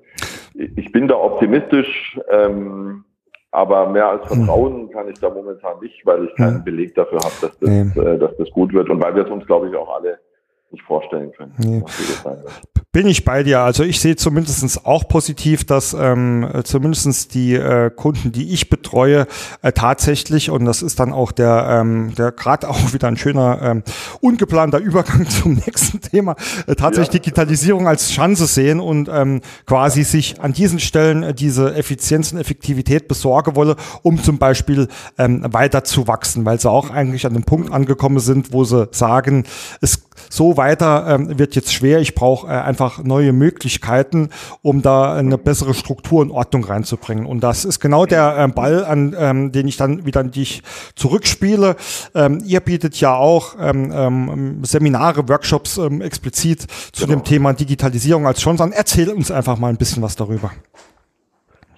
[0.53, 2.19] ich bin da optimistisch.
[2.29, 3.03] Ähm,
[3.51, 7.33] aber mehr als Vertrauen kann ich da momentan nicht, weil ich keinen Beleg dafür habe,
[7.39, 9.95] dass das, äh, dass das gut wird und weil wir es uns, glaube ich, auch
[9.95, 10.19] alle
[10.71, 11.53] nicht vorstellen können.
[11.57, 11.83] Nee.
[12.91, 13.59] Bin ich bei dir.
[13.59, 19.27] Also ich sehe zumindestens auch positiv, dass ähm, zumindestens die äh, Kunden, die ich betreue,
[19.61, 23.61] äh, tatsächlich, und das ist dann auch der, ähm, der gerade auch wieder ein schöner,
[23.61, 23.83] ähm,
[24.21, 26.35] ungeplanter Übergang zum nächsten Thema,
[26.67, 27.19] äh, tatsächlich ja.
[27.19, 32.39] Digitalisierung als Chance sehen und ähm, quasi sich an diesen Stellen äh, diese Effizienz und
[32.39, 37.33] Effektivität besorgen wolle, um zum Beispiel ähm, weiter zu wachsen, weil sie auch eigentlich an
[37.33, 39.43] dem Punkt angekommen sind, wo sie sagen,
[39.81, 41.99] es so weiter ähm, wird jetzt schwer.
[41.99, 44.29] Ich brauche äh, einfach neue Möglichkeiten,
[44.61, 47.25] um da eine bessere Struktur und Ordnung reinzubringen.
[47.25, 50.63] Und das ist genau der äh, Ball, an ähm, den ich dann wieder an dich
[50.95, 51.75] zurückspiele.
[52.13, 57.19] Ähm, ihr bietet ja auch ähm, ähm, Seminare, Workshops ähm, explizit zu genau.
[57.19, 58.71] dem Thema Digitalisierung als Chance an.
[58.71, 60.51] Erzähl uns einfach mal ein bisschen was darüber.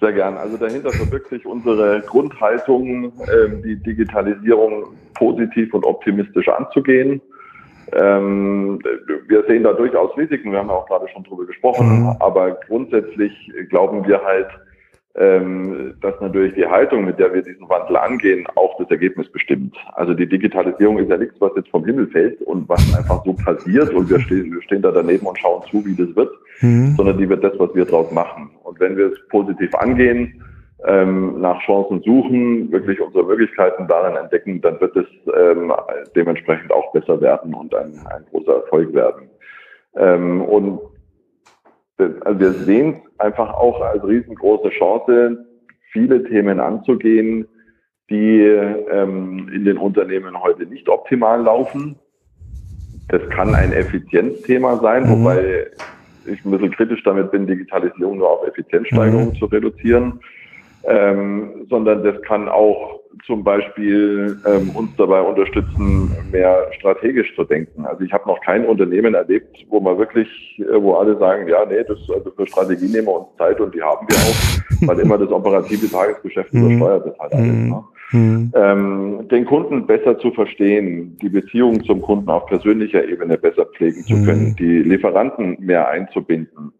[0.00, 0.36] Sehr gern.
[0.36, 7.20] Also dahinter verbirgt sich unsere Grundhaltung, ähm, die Digitalisierung positiv und optimistisch anzugehen.
[7.92, 8.80] Ähm,
[9.28, 12.16] wir sehen da durchaus Risiken, wir haben ja auch gerade schon drüber gesprochen, mhm.
[12.20, 13.32] aber grundsätzlich
[13.68, 14.48] glauben wir halt,
[15.18, 19.76] ähm, dass natürlich die Haltung, mit der wir diesen Wandel angehen, auch das Ergebnis bestimmt.
[19.94, 23.32] Also die Digitalisierung ist ja nichts, was jetzt vom Himmel fällt und was einfach so
[23.32, 26.94] passiert und wir stehen, wir stehen da daneben und schauen zu, wie das wird, mhm.
[26.96, 28.50] sondern die wird das, was wir draus machen.
[28.62, 30.40] Und wenn wir es positiv angehen,
[30.86, 35.72] ähm, nach Chancen suchen, wirklich unsere Möglichkeiten darin entdecken, dann wird es ähm,
[36.14, 39.28] dementsprechend auch besser werden und ein, ein großer Erfolg werden.
[39.96, 40.80] Ähm, und
[42.24, 45.44] also wir sehen es einfach auch als riesengroße Chance,
[45.90, 47.46] viele Themen anzugehen,
[48.08, 51.96] die ähm, in den Unternehmen heute nicht optimal laufen.
[53.08, 55.08] Das kann ein Effizienzthema sein, mhm.
[55.10, 55.66] wobei
[56.26, 59.34] ich ein bisschen kritisch damit bin, Digitalisierung nur auf Effizienzsteigerung mhm.
[59.34, 60.20] zu reduzieren,
[60.84, 67.84] ähm, sondern das kann auch zum Beispiel ähm, uns dabei unterstützen, mehr strategisch zu denken.
[67.84, 71.64] Also ich habe noch kein Unternehmen erlebt, wo man wirklich, äh, wo alle sagen, ja,
[71.66, 75.00] nee, das also für Strategie nehmen wir uns Zeit und die haben wir auch, weil
[75.00, 76.66] immer das operative Tagesgeschäft mhm.
[76.70, 77.46] übersteuert das halt alles.
[77.46, 77.84] Ne?
[78.10, 78.52] Mhm.
[78.54, 84.02] Ähm, den Kunden besser zu verstehen, die Beziehung zum Kunden auf persönlicher Ebene besser pflegen
[84.04, 84.56] zu können, mhm.
[84.56, 86.72] die Lieferanten mehr einzubinden,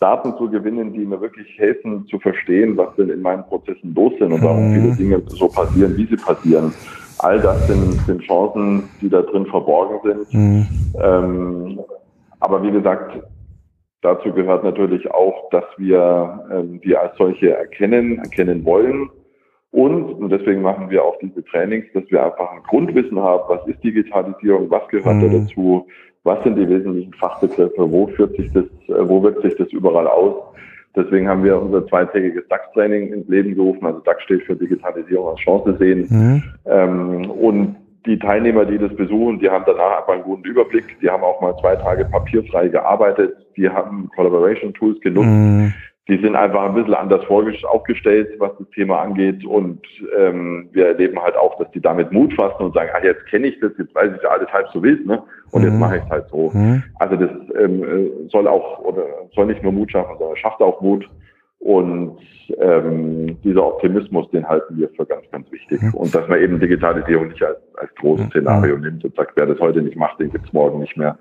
[0.00, 4.12] Daten zu gewinnen, die mir wirklich helfen zu verstehen, was denn in meinen Prozessen los
[4.18, 4.74] sind und warum mhm.
[4.74, 6.74] viele Dinge so passieren, wie sie passieren.
[7.18, 10.34] All das sind, sind Chancen, die da drin verborgen sind.
[10.34, 10.66] Mhm.
[11.00, 11.80] Ähm,
[12.40, 13.22] aber wie gesagt,
[14.02, 19.08] dazu gehört natürlich auch, dass wir ähm, die als solche erkennen, erkennen wollen.
[19.70, 23.66] Und, und deswegen machen wir auch diese Trainings, dass wir einfach ein Grundwissen haben, was
[23.66, 25.32] ist Digitalisierung, was gehört mhm.
[25.32, 25.86] da dazu,
[26.24, 30.08] was sind die wesentlichen Fachbegriffe, wo führt sich das, äh, wo wirkt sich das überall
[30.08, 30.34] aus.
[30.96, 33.84] Deswegen haben wir unser zweitägiges DAX-Training ins Leben gerufen.
[33.84, 36.06] Also DAX steht für Digitalisierung als Chance sehen.
[36.08, 36.42] Mhm.
[36.66, 40.84] Ähm, und die Teilnehmer, die das besuchen, die haben danach einfach einen guten Überblick.
[41.00, 43.34] Die haben auch mal zwei Tage papierfrei gearbeitet.
[43.56, 45.26] Die haben Collaboration Tools genutzt.
[45.26, 45.72] Mhm
[46.06, 49.44] die sind einfach ein bisschen anders aufgestellt, was das Thema angeht.
[49.44, 49.80] Und
[50.18, 53.46] ähm, wir erleben halt auch, dass die damit Mut fassen und sagen, ah, jetzt kenne
[53.46, 55.22] ich das, jetzt weiß ich ja alles halb so wild, ne?
[55.50, 55.68] Und mhm.
[55.68, 56.50] jetzt mache ich es halt so.
[56.52, 56.82] Mhm.
[56.98, 60.80] Also das ähm, äh, soll auch oder soll nicht nur Mut schaffen, sondern schafft auch
[60.82, 61.08] Mut.
[61.64, 62.18] Und
[62.60, 65.80] ähm, dieser Optimismus, den halten wir für ganz, ganz wichtig.
[65.80, 65.94] Mhm.
[65.94, 68.30] Und dass man eben Digitalisierung nicht als, als großes mhm.
[68.30, 71.16] Szenario nimmt und sagt, wer das heute nicht macht, den gibt's morgen nicht mehr.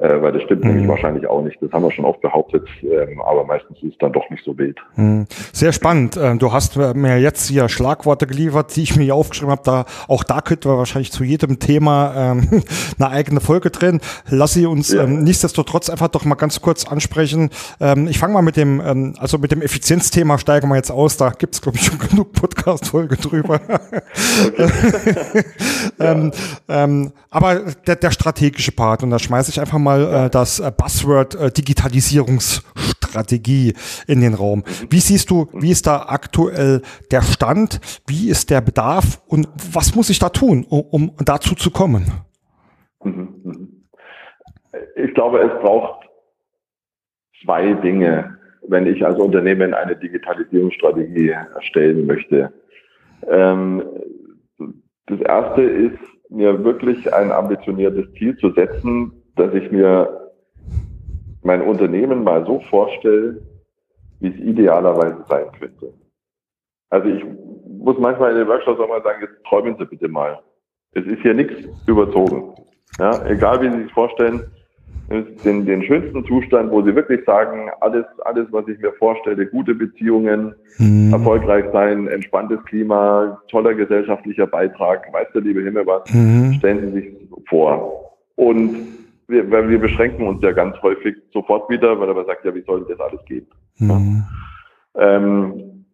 [0.00, 0.70] Äh, weil das stimmt mhm.
[0.70, 1.60] nämlich wahrscheinlich auch nicht.
[1.60, 4.56] Das haben wir schon oft behauptet, ähm, aber meistens ist es dann doch nicht so
[4.56, 4.78] wild.
[4.96, 5.26] Mhm.
[5.52, 6.18] Sehr spannend.
[6.20, 9.62] Ähm, du hast mir jetzt hier Schlagworte geliefert, die ich mir hier aufgeschrieben habe.
[9.64, 12.62] Da, auch da könnten wir wahrscheinlich zu jedem Thema ähm,
[12.98, 14.00] eine eigene Folge drin.
[14.28, 15.04] Lass sie uns ja.
[15.04, 17.50] ähm, nichtsdestotrotz einfach doch mal ganz kurz ansprechen.
[17.80, 21.16] Ähm, ich fange mal mit dem, ähm, also mit dem Effizienzthema steigen wir jetzt aus.
[21.16, 23.58] Da gibt's glaube ich, schon genug Podcast-Folge drüber.
[25.98, 26.30] ähm,
[26.68, 30.70] ähm, aber der, der strategische Part, und da schmeiße ich einfach mal äh, das äh,
[30.70, 33.74] Buzzword äh, Digitalisierungsstrategie
[34.06, 34.62] in den Raum.
[34.90, 37.80] Wie siehst du, wie ist da aktuell der Stand?
[38.06, 39.22] Wie ist der Bedarf?
[39.26, 42.12] Und was muss ich da tun, um, um dazu zu kommen?
[43.02, 43.86] Mhm, mhm.
[44.94, 46.08] Ich glaube, es braucht
[47.42, 52.52] zwei Dinge wenn ich als Unternehmen eine Digitalisierungsstrategie erstellen möchte.
[53.28, 53.82] Ähm,
[55.06, 55.98] das erste ist,
[56.30, 60.32] mir wirklich ein ambitioniertes Ziel zu setzen, dass ich mir
[61.42, 63.42] mein Unternehmen mal so vorstelle,
[64.20, 65.92] wie es idealerweise sein könnte.
[66.90, 67.24] Also ich
[67.68, 70.38] muss manchmal in den Workshops auch mal sagen, jetzt träumen Sie bitte mal.
[70.92, 72.54] Es ist hier nichts überzogen.
[72.98, 74.50] Ja, egal wie Sie sich vorstellen,
[75.10, 79.74] den, den schönsten Zustand, wo sie wirklich sagen, alles, alles, was ich mir vorstelle, gute
[79.74, 81.12] Beziehungen, mhm.
[81.12, 86.54] erfolgreich sein, entspanntes Klima, toller gesellschaftlicher Beitrag, weiß der liebe Himmel was, mhm.
[86.54, 87.14] stellen Sie sich
[87.48, 88.16] vor.
[88.36, 88.76] Und
[89.28, 92.62] wir, weil wir beschränken uns ja ganz häufig sofort wieder, weil er sagt, ja, wie
[92.62, 93.46] soll das alles gehen?
[93.78, 94.22] Mhm.
[94.96, 95.16] Ja.
[95.16, 95.84] Ähm,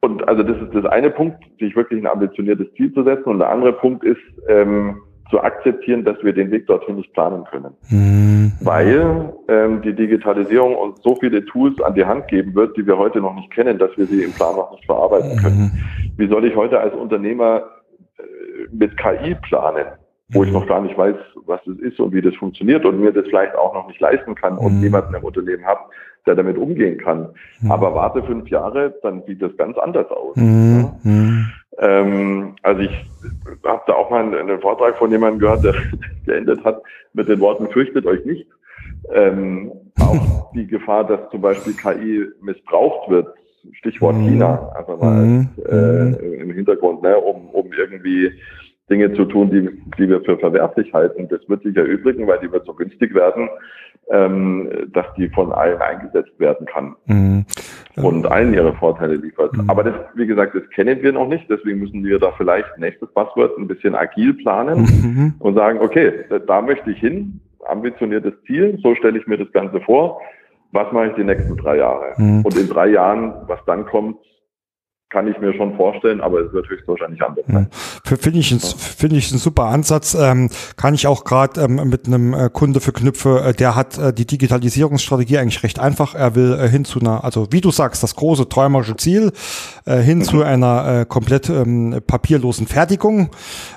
[0.00, 3.30] und also das ist das eine Punkt, sich wirklich ein ambitioniertes Ziel zu setzen.
[3.30, 7.44] Und der andere Punkt ist, ähm, zu akzeptieren, dass wir den Weg dorthin nicht planen
[7.44, 7.74] können.
[7.88, 8.52] Mhm.
[8.60, 12.98] Weil ähm, die Digitalisierung uns so viele Tools an die Hand geben wird, die wir
[12.98, 15.58] heute noch nicht kennen, dass wir sie im Plan noch nicht verarbeiten können.
[15.58, 15.72] Mhm.
[16.16, 17.62] Wie soll ich heute als Unternehmer
[18.18, 18.22] äh,
[18.70, 19.86] mit KI planen,
[20.28, 20.46] wo mhm.
[20.46, 23.24] ich noch gar nicht weiß, was das ist und wie das funktioniert und mir das
[23.26, 24.80] vielleicht auch noch nicht leisten kann und mhm.
[24.80, 25.80] niemanden im Unternehmen habe,
[26.26, 27.30] der damit umgehen kann.
[27.60, 27.70] Mhm.
[27.70, 30.36] Aber warte fünf Jahre, dann sieht das ganz anders aus.
[30.36, 30.90] Mhm.
[31.04, 31.20] Ja?
[31.78, 33.06] Ähm, also ich
[33.74, 35.74] habe da auch mal einen, einen, Vortrag von jemandem gehört, der
[36.26, 36.82] geendet hat
[37.12, 38.46] mit den Worten, fürchtet euch nicht.
[39.12, 43.28] Ähm, auch die Gefahr, dass zum Beispiel KI missbraucht wird,
[43.72, 44.28] Stichwort mhm.
[44.28, 45.48] China, einfach mal mhm.
[45.66, 48.30] äh, im Hintergrund, ne, um, um irgendwie
[48.90, 51.28] Dinge zu tun, die, die wir für verwerflich halten.
[51.28, 53.48] Das wird sich erübrigen, weil die wird so günstig werden,
[54.10, 57.44] ähm, dass die von allen eingesetzt werden kann mhm.
[57.96, 59.56] und allen ihre Vorteile liefert.
[59.56, 59.70] Mhm.
[59.70, 61.48] Aber das, wie gesagt, das kennen wir noch nicht.
[61.48, 65.34] Deswegen müssen wir da vielleicht nächstes Passwort ein bisschen agil planen mhm.
[65.38, 66.12] und sagen, okay,
[66.46, 70.20] da möchte ich hin, ambitioniertes Ziel, so stelle ich mir das Ganze vor.
[70.72, 72.14] Was mache ich die nächsten drei Jahre?
[72.16, 72.42] Mhm.
[72.44, 74.16] Und in drei Jahren, was dann kommt,
[75.14, 77.68] kann ich mir schon vorstellen, aber es wird höchstwahrscheinlich anders sein.
[78.02, 80.14] Finde ich, finde ich ein super Ansatz.
[80.14, 84.12] Ähm, kann ich auch gerade ähm, mit einem äh, Kunde verknüpfe, äh, der hat äh,
[84.12, 86.16] die Digitalisierungsstrategie eigentlich recht einfach.
[86.16, 89.30] Er will äh, hin zu einer, also wie du sagst, das große träumerische Ziel,
[89.86, 90.22] äh, hin mhm.
[90.24, 93.30] zu einer äh, komplett ähm, papierlosen Fertigung.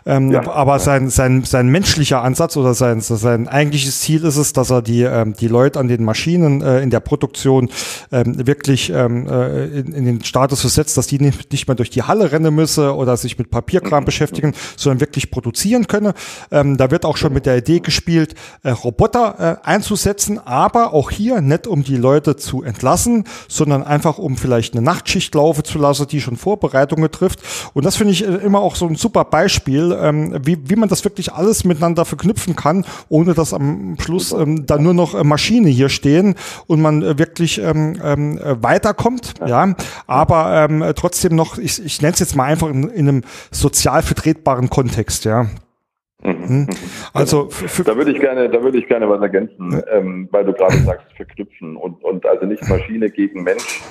[0.08, 0.48] Ähm, ja.
[0.50, 4.82] Aber sein, sein, sein menschlicher Ansatz oder sein, sein eigentliches Ziel ist es, dass er
[4.82, 7.70] die, ähm, die Leute an den Maschinen äh, in der Produktion
[8.12, 11.90] ähm, wirklich ähm, äh, in, in den Status versetzt, dass die nicht, nicht mehr durch
[11.90, 16.14] die Halle rennen müsse oder sich mit Papierkram beschäftigen, sondern wirklich produzieren könne.
[16.52, 21.12] Ähm, da wird auch schon mit der Idee gespielt, äh, Roboter äh, einzusetzen, aber auch
[21.12, 25.78] hier nicht um die Leute zu entlassen, sondern einfach um vielleicht eine Nachtschicht laufen zu
[25.78, 27.40] lassen, die schon Vorbereitungen trifft.
[27.74, 30.90] Und das finde ich äh, immer auch so ein super Beispiel, ähm, wie, wie man
[30.90, 35.24] das wirklich alles miteinander verknüpfen kann, ohne dass am Schluss ähm, da nur noch äh,
[35.24, 36.36] Maschine hier stehen
[36.68, 39.36] und man äh, wirklich ähm, ähm, weiterkommt.
[39.46, 43.24] Ja, aber ähm, trotzdem noch, ich, ich nenne es jetzt mal einfach in, in einem
[43.52, 45.48] sozial vertretbaren Kontext, ja.
[46.24, 46.48] Mhm.
[46.48, 46.68] Hm?
[47.14, 47.50] Also
[47.86, 49.98] da würde ich gerne, da würde ich gerne was ergänzen, ja.
[49.98, 53.82] ähm, weil du gerade sagst, verknüpfen und, und also nicht Maschine gegen Mensch,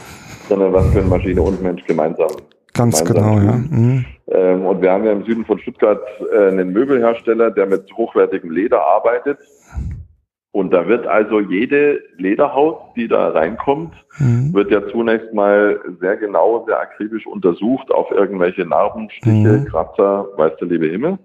[0.49, 2.31] sondern was können Maschine und Mensch gemeinsam.
[2.75, 3.69] Ganz gemeinsam genau, tun.
[3.71, 3.79] ja.
[3.79, 4.05] Mhm.
[4.29, 8.51] Ähm, und wir haben ja im Süden von Stuttgart äh, einen Möbelhersteller, der mit hochwertigem
[8.51, 9.39] Leder arbeitet.
[10.57, 14.55] Und da wird also jede Lederhaut, die da reinkommt, mhm.
[14.55, 19.66] wird ja zunächst mal sehr genau, sehr akribisch untersucht auf irgendwelche Narben, Stiche, mhm.
[19.66, 21.19] Kratzer, weiß der liebe Himmel.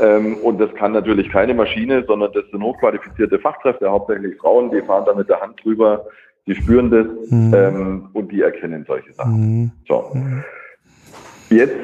[0.00, 4.82] Ähm, und das kann natürlich keine Maschine, sondern das sind hochqualifizierte Fachkräfte, hauptsächlich Frauen, die
[4.82, 6.04] fahren da mit der Hand drüber,
[6.48, 7.54] die spüren das mhm.
[7.54, 9.60] ähm, und die erkennen solche Sachen.
[9.60, 9.70] Mhm.
[9.86, 10.10] So.
[10.12, 10.42] Mhm.
[11.50, 11.76] Jetzt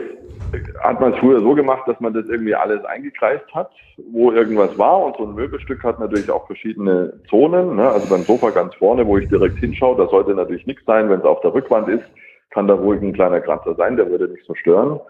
[0.81, 3.71] hat man es früher so gemacht, dass man das irgendwie alles eingekreist hat,
[4.13, 5.05] wo irgendwas war.
[5.05, 7.77] Und so ein Möbelstück hat natürlich auch verschiedene Zonen.
[7.77, 7.89] Ne?
[7.89, 11.09] Also beim Sofa ganz vorne, wo ich direkt hinschaue, da sollte natürlich nichts sein.
[11.09, 12.05] Wenn es auf der Rückwand ist,
[12.51, 15.01] kann da ruhig ein kleiner Kratzer sein, der würde nicht so stören.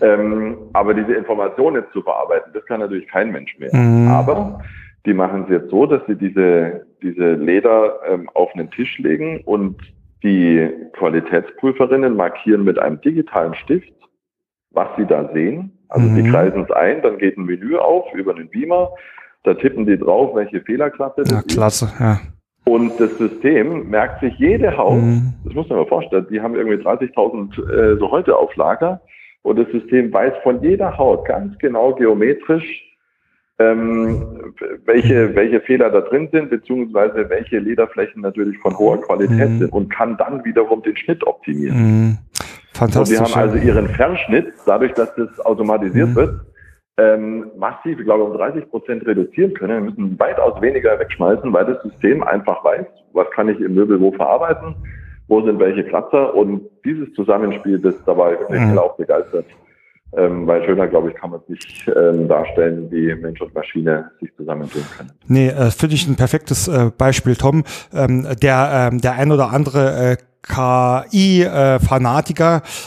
[0.00, 3.74] Ähm, aber diese Information jetzt zu verarbeiten, das kann natürlich kein Mensch mehr.
[3.74, 4.08] Mhm.
[4.08, 4.60] Aber
[5.06, 9.40] die machen es jetzt so, dass sie diese, diese Leder ähm, auf einen Tisch legen
[9.44, 9.76] und
[10.22, 13.92] die Qualitätsprüferinnen markieren mit einem digitalen Stift
[14.72, 15.78] was sie da sehen.
[15.88, 16.16] Also mhm.
[16.16, 18.90] die kreisen es ein, dann geht ein Menü auf über einen Beamer,
[19.44, 22.00] da tippen die drauf, welche Fehlerklasse das ja, klasse, ist.
[22.00, 22.20] Ja.
[22.64, 25.34] Und das System merkt sich jede Haut, mhm.
[25.44, 29.00] das muss man mal vorstellen, die haben irgendwie 30.000 äh, so heute auf Lager
[29.42, 32.84] und das System weiß von jeder Haut ganz genau geometrisch,
[33.58, 34.54] ähm,
[34.84, 39.58] welche, welche Fehler da drin sind, beziehungsweise welche Lederflächen natürlich von hoher Qualität mhm.
[39.58, 41.76] sind und kann dann wiederum den Schnitt optimieren.
[42.82, 43.18] Fantastisch.
[43.18, 46.16] Und wir haben also ihren Verschnitt, dadurch, dass das automatisiert mhm.
[46.16, 46.40] wird,
[46.98, 49.84] ähm, massiv, ich glaube, um 30 Prozent reduzieren können.
[49.84, 54.00] Wir müssen weitaus weniger wegschmeißen, weil das System einfach weiß, was kann ich im Möbel
[54.00, 54.74] wo verarbeiten,
[55.28, 58.78] wo sind welche Kratzer und dieses Zusammenspiel, das dabei mhm.
[58.78, 59.46] auch begeistert.
[60.14, 64.10] Ähm, weil schöner, glaube ich, kann man es nicht ähm, darstellen, wie Mensch und Maschine
[64.20, 65.10] sich zusammentun können.
[65.26, 67.64] Nee, äh, finde ich ein perfektes äh, Beispiel, Tom.
[67.94, 71.82] Ähm, der, ähm, der ein oder andere äh, KI-Fanatiker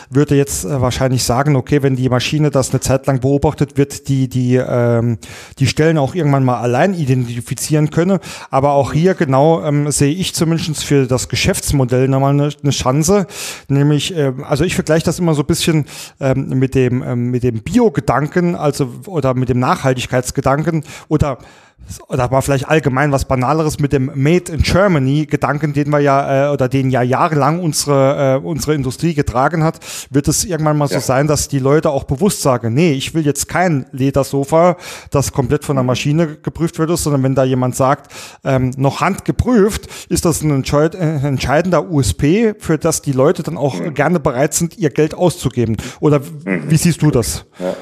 [0.10, 4.10] würde jetzt äh, wahrscheinlich sagen, okay, wenn die Maschine das eine Zeit lang beobachtet, wird
[4.10, 5.20] die die ähm,
[5.60, 8.20] die Stellen auch irgendwann mal allein identifizieren können.
[8.50, 13.26] Aber auch hier genau ähm, sehe ich zumindest für das Geschäftsmodell nochmal eine, eine Chance,
[13.70, 15.86] nämlich ähm, also ich vergleiche das immer so ein bisschen
[16.20, 21.38] ähm, mit dem ähm, mit dem Bio-Gedanken, also oder mit dem Nachhaltigkeitsgedanken oder
[22.08, 26.48] oder mal vielleicht allgemein was Banaleres mit dem Made in Germany Gedanken, den wir ja
[26.48, 30.90] äh, oder den ja jahrelang unsere äh, unsere Industrie getragen hat, wird es irgendwann mal
[30.90, 31.00] ja.
[31.00, 34.78] so sein, dass die Leute auch bewusst sagen, nee, ich will jetzt kein Ledersofa,
[35.12, 35.88] das komplett von der mhm.
[35.88, 38.12] Maschine geprüft wird, sondern wenn da jemand sagt,
[38.44, 43.80] ähm, noch handgeprüft, ist das ein äh, entscheidender USP, für das die Leute dann auch
[43.80, 43.94] mhm.
[43.94, 45.78] gerne bereit sind, ihr Geld auszugeben.
[46.00, 46.70] Oder mhm.
[46.70, 47.46] wie siehst du das?
[47.60, 47.74] Ja.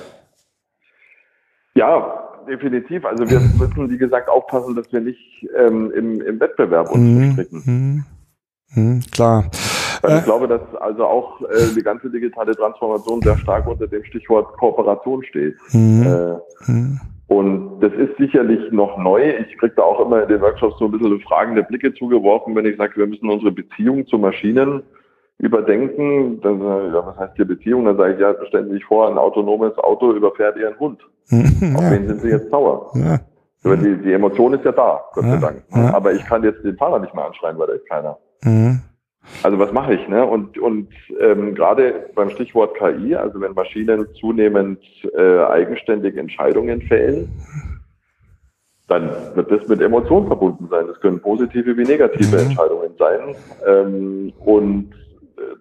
[1.76, 3.06] Ja, definitiv.
[3.06, 7.34] Also wir müssen, wie gesagt, aufpassen, dass wir nicht ähm, im, im Wettbewerb uns mhm.
[7.34, 7.64] verstricken.
[7.66, 8.04] Mhm.
[8.76, 9.02] Mhm.
[9.12, 9.46] Klar.
[10.02, 10.26] Also ich äh.
[10.26, 15.24] glaube, dass also auch äh, die ganze digitale Transformation sehr stark unter dem Stichwort Kooperation
[15.24, 15.56] steht.
[15.72, 16.04] Mhm.
[16.04, 17.00] Äh, mhm.
[17.28, 19.36] und das ist sicherlich noch neu.
[19.48, 22.66] Ich kriege da auch immer in den Workshops so ein bisschen fragende Blicke zugeworfen, wenn
[22.66, 24.84] ich sage, wir müssen unsere Beziehung zu Maschinen
[25.40, 26.42] überdenken.
[26.42, 27.86] Dann, ja, was heißt hier Beziehung?
[27.86, 31.02] Dann sage ich, ja, stellen Sie sich vor, ein autonomes Auto überfährt Ihren Hund.
[31.32, 32.92] Auf wen sind Sie jetzt sauer?
[32.96, 33.20] Ja.
[33.64, 35.64] Aber die, die Emotion ist ja da, Gott sei Dank.
[35.94, 38.18] Aber ich kann jetzt den Fahrer nicht mehr anschreien, weil da ist keiner.
[38.44, 38.82] Mhm.
[39.42, 40.08] Also was mache ich?
[40.10, 40.26] Ne?
[40.26, 40.90] Und, und
[41.22, 44.80] ähm, gerade beim Stichwort KI, also wenn Maschinen zunehmend
[45.16, 47.30] äh, eigenständig Entscheidungen fällen,
[48.90, 50.88] dann wird das mit Emotionen verbunden sein.
[50.88, 52.48] Das können positive wie negative mhm.
[52.48, 53.36] Entscheidungen sein.
[53.66, 54.92] Ähm, und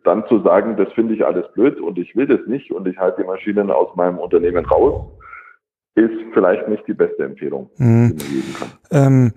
[0.05, 2.99] dann zu sagen, das finde ich alles blöd und ich will das nicht und ich
[2.99, 5.05] halte die Maschinen aus meinem Unternehmen raus,
[5.95, 8.17] ist vielleicht nicht die beste Empfehlung, mhm.
[8.17, 8.69] die man geben kann.
[8.91, 9.33] Ähm,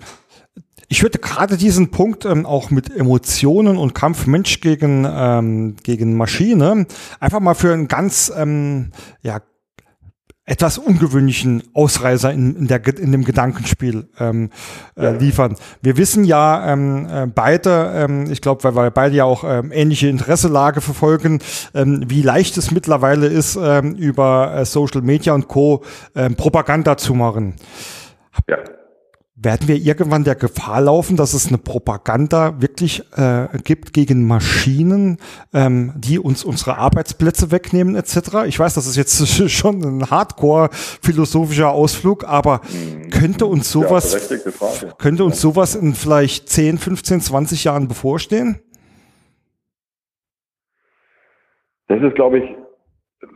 [0.87, 6.15] ich würde gerade diesen Punkt ähm, auch mit Emotionen und Kampf Mensch gegen, ähm, gegen
[6.15, 6.85] Maschine
[7.19, 8.91] einfach mal für einen ganz ähm,
[9.21, 9.41] ja,
[10.45, 14.51] etwas ungewöhnlichen Ausreißer in, in, der, in dem Gedankenspiel ähm,
[14.95, 15.55] äh, liefern.
[15.81, 19.71] Wir wissen ja ähm, äh, beide, ähm, ich glaube, weil wir beide ja auch ähm,
[19.71, 21.39] ähnliche Interesselage verfolgen,
[21.73, 25.83] ähm, wie leicht es mittlerweile ist, ähm, über äh, Social Media und Co.
[26.15, 27.55] Ähm, Propaganda zu machen.
[28.47, 28.57] Ja
[29.37, 35.17] werden wir irgendwann der Gefahr laufen, dass es eine Propaganda wirklich äh, gibt gegen Maschinen,
[35.53, 38.45] ähm, die uns unsere Arbeitsplätze wegnehmen etc.
[38.47, 42.61] Ich weiß, das ist jetzt schon ein Hardcore philosophischer Ausflug, aber
[43.11, 48.59] könnte uns sowas ja, könnte uns sowas in vielleicht 10, 15, 20 Jahren bevorstehen?
[51.87, 52.64] Das ist, glaube ich,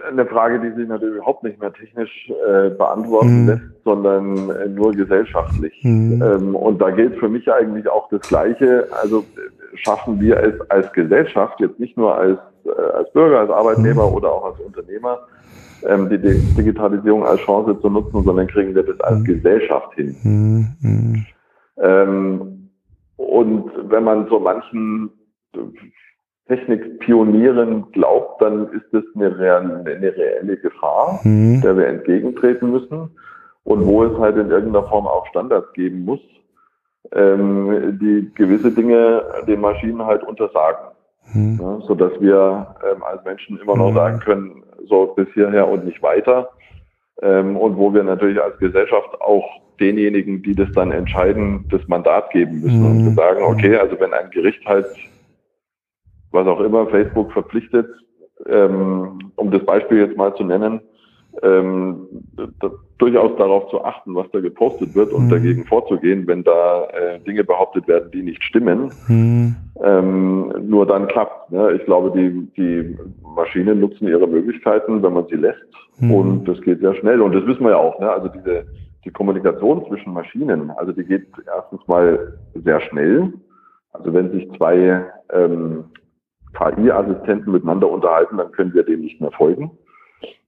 [0.08, 3.48] eine Frage, die sich natürlich überhaupt nicht mehr technisch äh, beantworten mhm.
[3.48, 5.74] lässt, sondern äh, nur gesellschaftlich.
[5.84, 6.22] Mhm.
[6.22, 8.88] Ähm, und da gilt für mich eigentlich auch das Gleiche.
[9.02, 9.24] Also
[9.76, 14.16] schaffen wir es als Gesellschaft, jetzt nicht nur als, äh, als Bürger, als Arbeitnehmer mhm.
[14.16, 15.20] oder auch als Unternehmer,
[15.88, 19.24] ähm, die Digitalisierung als Chance zu nutzen, sondern kriegen wir das als mhm.
[19.26, 20.16] Gesellschaft hin.
[20.24, 20.68] Mhm.
[20.82, 21.26] Mhm.
[21.78, 22.70] Ähm,
[23.18, 25.12] und wenn man so manchen
[26.50, 31.62] Technikpionieren glaubt, dann ist das eine, reelle, eine reelle Gefahr, mhm.
[31.62, 33.12] der wir entgegentreten müssen
[33.64, 36.20] und wo es halt in irgendeiner Form auch Standards geben muss,
[37.14, 40.90] ähm, die gewisse Dinge den Maschinen halt untersagen.
[41.34, 41.60] Mhm.
[41.62, 43.96] Ja, so dass wir ähm, als Menschen immer noch mhm.
[43.96, 46.50] sagen können, so bis hierher und nicht weiter.
[47.22, 49.48] Ähm, und wo wir natürlich als Gesellschaft auch
[49.80, 53.14] denjenigen, die das dann entscheiden, das Mandat geben müssen und mhm.
[53.14, 54.88] sagen, okay, also wenn ein Gericht halt
[56.32, 57.88] was auch immer Facebook verpflichtet,
[58.48, 60.82] ähm, um das Beispiel jetzt mal zu nennen,
[61.44, 62.08] ähm,
[62.98, 65.30] durchaus darauf zu achten, was da gepostet wird und mhm.
[65.30, 68.92] dagegen vorzugehen, wenn da äh, Dinge behauptet werden, die nicht stimmen.
[69.08, 69.56] Mhm.
[69.84, 71.52] Ähm, nur dann klappt.
[71.52, 71.74] Ne?
[71.74, 72.98] Ich glaube, die, die
[73.36, 75.60] Maschinen nutzen ihre Möglichkeiten, wenn man sie lässt.
[76.00, 76.12] Mhm.
[76.12, 77.22] Und das geht sehr schnell.
[77.22, 78.00] Und das wissen wir ja auch.
[78.00, 78.12] Ne?
[78.12, 78.66] Also diese
[79.06, 83.34] die Kommunikation zwischen Maschinen, also die geht erstens mal sehr schnell.
[83.94, 85.86] Also wenn sich zwei ähm,
[86.54, 89.72] KI-Assistenten miteinander unterhalten, dann können wir dem nicht mehr folgen,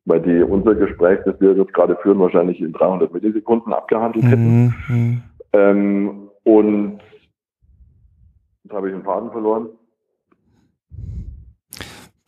[0.06, 4.76] weil die unser Gespräch, das wir jetzt gerade führen, wahrscheinlich in 300 Millisekunden abgehandelt hätten.
[4.88, 5.24] Mhm.
[5.54, 6.99] Ähm, und
[8.64, 9.70] jetzt habe ich den Faden verloren.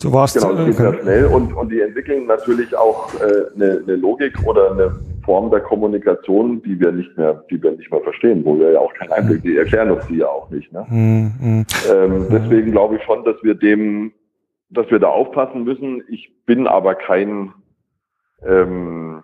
[0.02, 3.82] Du warst genau, das geht sehr schnell und, und die entwickeln natürlich auch äh, eine,
[3.84, 8.02] eine Logik oder eine Form der Kommunikation, die wir nicht mehr, die wir nicht mehr
[8.02, 10.72] verstehen, wo wir ja auch keinen Einblick, die erklären uns die ja auch nicht.
[10.72, 10.86] Ne?
[10.90, 11.66] Mhm.
[11.92, 14.14] Ähm, deswegen glaube ich schon, dass wir dem,
[14.70, 16.04] dass wir da aufpassen müssen.
[16.10, 17.54] Ich bin aber kein,
[18.46, 19.24] ähm,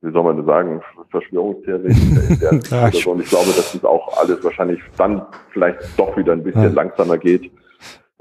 [0.00, 4.42] wie soll man das sagen, Verschwörungstheoretiker in der Und ich glaube, dass das auch alles
[4.44, 6.68] wahrscheinlich dann vielleicht doch wieder ein bisschen ja.
[6.68, 7.50] langsamer geht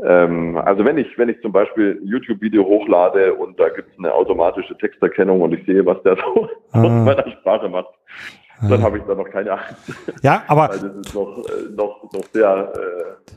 [0.03, 3.97] ähm, also wenn ich, wenn ich zum Beispiel ein YouTube-Video hochlade und da gibt es
[3.97, 6.83] eine automatische Texterkennung und ich sehe, was der so ah.
[6.83, 7.89] aus meiner Sprache macht,
[8.59, 8.67] ah.
[8.69, 9.75] dann habe ich da noch keine Angst.
[10.21, 13.27] Ja, aber das ist noch, äh, noch, noch sehr äh,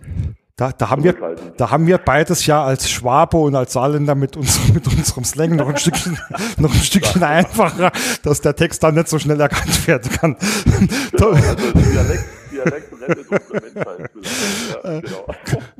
[0.60, 1.14] da, da, haben wir,
[1.56, 5.56] da haben wir beides ja als Schwabe und als Saarländer mit, uns, mit unserem Slang
[5.56, 6.18] noch ein Stückchen,
[6.58, 7.90] noch ein Stückchen einfacher,
[8.22, 10.36] dass der Text dann nicht so schnell erkannt werden kann.
[11.12, 12.24] Genau, also Dialekt,
[12.64, 14.10] Dialekt rettet unsere Menschheit.
[14.84, 15.26] Ja, genau.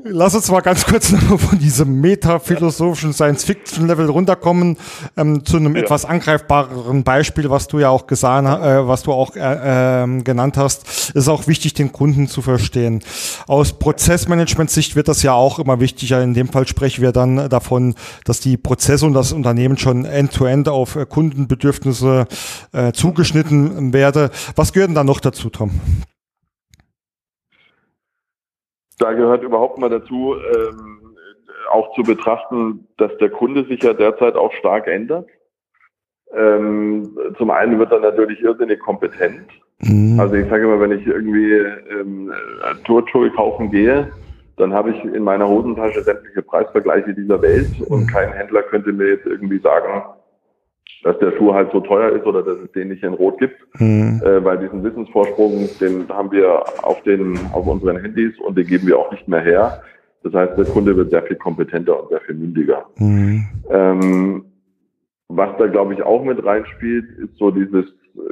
[0.03, 4.77] Lass uns mal ganz kurz von diesem metaphilosophischen Science-Fiction-Level runterkommen
[5.17, 5.83] ähm, zu einem ja.
[5.83, 10.57] etwas angreifbareren Beispiel, was du ja auch gesagt, äh, was du auch äh, äh, genannt
[10.57, 11.11] hast.
[11.13, 13.01] Ist auch wichtig, den Kunden zu verstehen.
[13.47, 16.21] Aus Prozessmanagement-Sicht wird das ja auch immer wichtiger.
[16.21, 20.67] In dem Fall sprechen wir dann davon, dass die Prozesse und das Unternehmen schon end-to-end
[20.67, 22.27] -end auf äh, Kundenbedürfnisse
[22.71, 24.31] äh, zugeschnitten werde.
[24.55, 25.71] Was gehört denn da noch dazu, Tom?
[29.01, 31.15] Da gehört überhaupt mal dazu, ähm,
[31.71, 35.27] auch zu betrachten, dass der Kunde sich ja derzeit auch stark ändert.
[36.33, 39.47] Ähm, zum einen wird er natürlich irrsinnig kompetent.
[39.79, 40.19] Mhm.
[40.19, 42.31] Also ich sage immer, wenn ich irgendwie ähm,
[42.85, 44.11] Turnschuhe kaufen gehe,
[44.57, 49.07] dann habe ich in meiner Hosentasche sämtliche Preisvergleiche dieser Welt und kein Händler könnte mir
[49.09, 50.03] jetzt irgendwie sagen,
[51.03, 53.55] dass der Schuh halt so teuer ist oder dass es den nicht in Rot gibt,
[53.79, 54.21] mhm.
[54.23, 58.87] äh, weil diesen Wissensvorsprung, den haben wir auf den, auf unseren Handys und den geben
[58.87, 59.81] wir auch nicht mehr her.
[60.23, 62.85] Das heißt, der Kunde wird sehr viel kompetenter und sehr viel mündiger.
[62.97, 63.45] Mhm.
[63.69, 64.45] Ähm,
[65.29, 67.85] was da, glaube ich, auch mit reinspielt, ist so dieses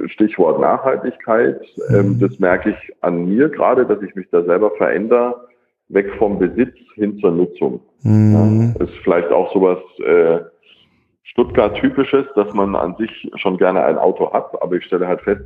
[0.08, 1.62] Stichwort Nachhaltigkeit.
[1.90, 1.96] Mhm.
[1.96, 5.48] Ähm, das merke ich an mir gerade, dass ich mich da selber verändere,
[5.88, 7.80] weg vom Besitz hin zur Nutzung.
[8.04, 8.74] Mhm.
[8.78, 10.40] Ja, ist vielleicht auch sowas äh,
[11.32, 15.46] Stuttgart-typisches, dass man an sich schon gerne ein Auto hat, aber ich stelle halt fest,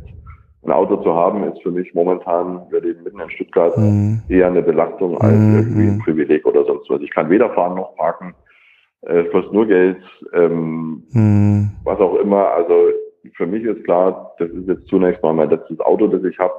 [0.65, 4.21] ein Auto zu haben ist für mich momentan, wir leben mitten in Stuttgart, mhm.
[4.29, 5.57] eher eine Belastung als mhm.
[5.57, 7.01] irgendwie ein Privileg oder sonst was.
[7.01, 8.33] Ich kann weder fahren noch parken,
[9.01, 9.97] es kostet nur Geld,
[10.33, 11.71] ähm, mhm.
[11.83, 12.51] was auch immer.
[12.51, 12.73] Also
[13.33, 16.53] für mich ist klar, das ist jetzt zunächst mal mein letztes Auto, das ich habe.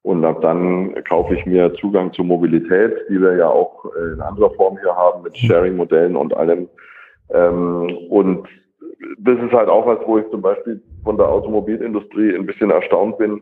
[0.00, 4.50] Und ab dann kaufe ich mir Zugang zur Mobilität, die wir ja auch in anderer
[4.54, 5.46] Form hier haben, mit mhm.
[5.46, 6.68] Sharing-Modellen und allem.
[7.30, 8.48] Ähm, und
[9.18, 13.18] das ist halt auch was, wo ich zum Beispiel von der Automobilindustrie ein bisschen erstaunt
[13.18, 13.40] bin,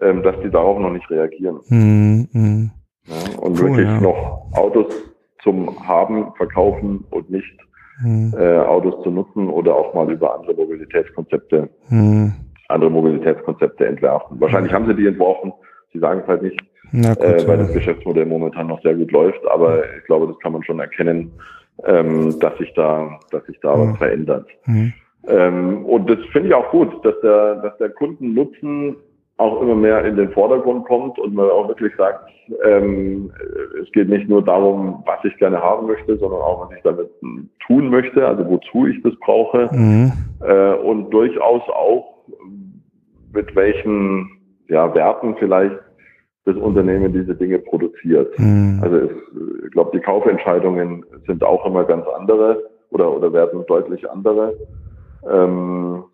[0.00, 1.60] ähm, dass die darauf noch nicht reagieren.
[1.68, 2.70] Mhm.
[3.06, 4.00] Ja, und cool, wirklich ja.
[4.00, 4.92] noch Autos
[5.42, 7.56] zum Haben, Verkaufen und nicht
[8.02, 8.34] mhm.
[8.38, 12.32] äh, Autos zu nutzen oder auch mal über andere Mobilitätskonzepte, mhm.
[12.68, 14.40] andere Mobilitätskonzepte entwerfen.
[14.40, 15.52] Wahrscheinlich haben sie die entworfen,
[15.92, 16.60] sie sagen es halt nicht,
[16.92, 20.52] gut, äh, weil das Geschäftsmodell momentan noch sehr gut läuft, aber ich glaube, das kann
[20.52, 21.32] man schon erkennen,
[21.84, 24.46] ähm, dass sich da, dass sich da was verändert.
[24.66, 24.92] Mhm.
[25.26, 28.96] Ähm, und das finde ich auch gut, dass der, dass der Kundennutzen
[29.36, 32.30] auch immer mehr in den Vordergrund kommt und man auch wirklich sagt,
[32.64, 33.32] ähm,
[33.80, 37.08] es geht nicht nur darum, was ich gerne haben möchte, sondern auch, was ich damit
[37.66, 40.12] tun möchte, also wozu ich das brauche mhm.
[40.40, 42.24] äh, und durchaus auch
[43.32, 44.30] mit welchen
[44.68, 45.78] ja, Werten vielleicht
[46.44, 48.38] das Unternehmen diese Dinge produziert.
[48.38, 48.80] Mhm.
[48.82, 49.10] Also es,
[49.66, 54.54] ich glaube, die Kaufentscheidungen sind auch immer ganz andere oder, oder werden deutlich andere.
[55.30, 56.04] Ähm,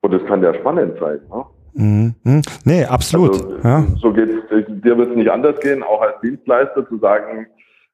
[0.00, 1.20] und es kann ja spannend sein.
[1.30, 1.44] Ne?
[1.74, 2.42] Mhm.
[2.64, 3.34] Nee, absolut.
[3.34, 3.86] Also, ja.
[4.00, 7.46] So geht's, dir wird es nicht anders gehen, auch als Dienstleister zu sagen,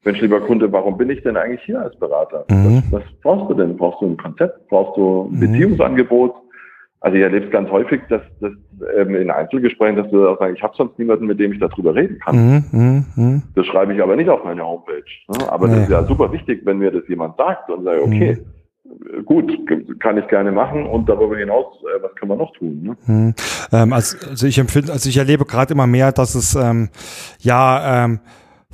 [0.05, 2.45] Mensch, lieber Kunde, warum bin ich denn eigentlich hier als Berater?
[2.51, 2.83] Mhm.
[2.91, 3.77] Was, was, brauchst du denn?
[3.77, 4.69] Brauchst du ein Konzept?
[4.69, 5.41] Brauchst du ein mhm.
[5.41, 6.35] Beziehungsangebot?
[7.05, 8.53] Also ich erlebe es ganz häufig, dass, dass
[8.97, 11.95] ähm, in Einzelgesprächen, dass du auch sagst, ich habe sonst niemanden, mit dem ich darüber
[11.95, 12.35] reden kann.
[12.35, 13.43] Mhm, mh, mh.
[13.55, 15.05] Das schreibe ich aber nicht auf meine Homepage.
[15.29, 15.53] Ne?
[15.53, 15.75] Aber nee.
[15.75, 18.39] das ist ja super wichtig, wenn mir das jemand sagt und sage, okay,
[18.85, 19.25] mhm.
[19.27, 19.53] gut,
[20.01, 22.81] kann ich gerne machen und darüber hinaus, äh, was können wir noch tun?
[22.83, 22.97] Ne?
[23.07, 23.35] Mhm.
[23.71, 26.89] Ähm, also, also ich empfinde, also ich erlebe gerade immer mehr, dass es ähm,
[27.41, 28.21] ja ähm,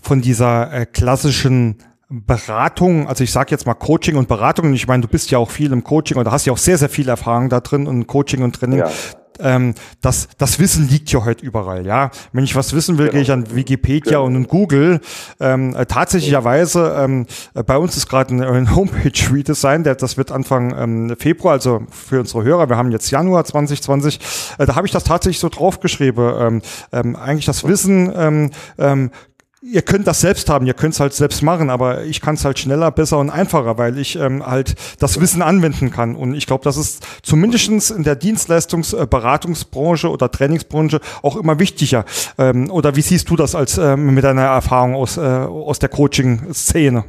[0.00, 1.78] von dieser äh, klassischen
[2.12, 5.48] Beratung, also ich sage jetzt mal Coaching und Beratung, ich meine, du bist ja auch
[5.48, 8.42] viel im Coaching oder hast ja auch sehr, sehr viel Erfahrung da drin und Coaching
[8.42, 8.80] und Training.
[8.80, 8.90] Ja.
[9.38, 12.10] Ähm, das, das Wissen liegt ja heute überall, ja.
[12.32, 13.12] Wenn ich was wissen will, genau.
[13.12, 14.24] gehe ich an Wikipedia genau.
[14.24, 15.00] und in Google.
[15.38, 20.32] Ähm, äh, tatsächlicherweise, ähm, äh, bei uns ist gerade ein, ein Homepage-Redesign, der, das wird
[20.32, 24.18] Anfang ähm, Februar, also für unsere Hörer, wir haben jetzt Januar 2020,
[24.58, 26.32] äh, da habe ich das tatsächlich so draufgeschrieben.
[26.38, 29.10] Ähm, ähm, eigentlich das Wissen ähm, ähm,
[29.62, 32.44] ihr könnt das selbst haben, ihr könnt es halt selbst machen, aber ich kann es
[32.44, 36.16] halt schneller, besser und einfacher, weil ich ähm, halt das Wissen anwenden kann.
[36.16, 42.04] Und ich glaube, das ist zumindestens in der Dienstleistungsberatungsbranche äh, oder Trainingsbranche auch immer wichtiger.
[42.38, 45.90] Ähm, oder wie siehst du das als ähm, mit deiner Erfahrung aus, äh, aus der
[45.90, 47.04] Coaching-Szene?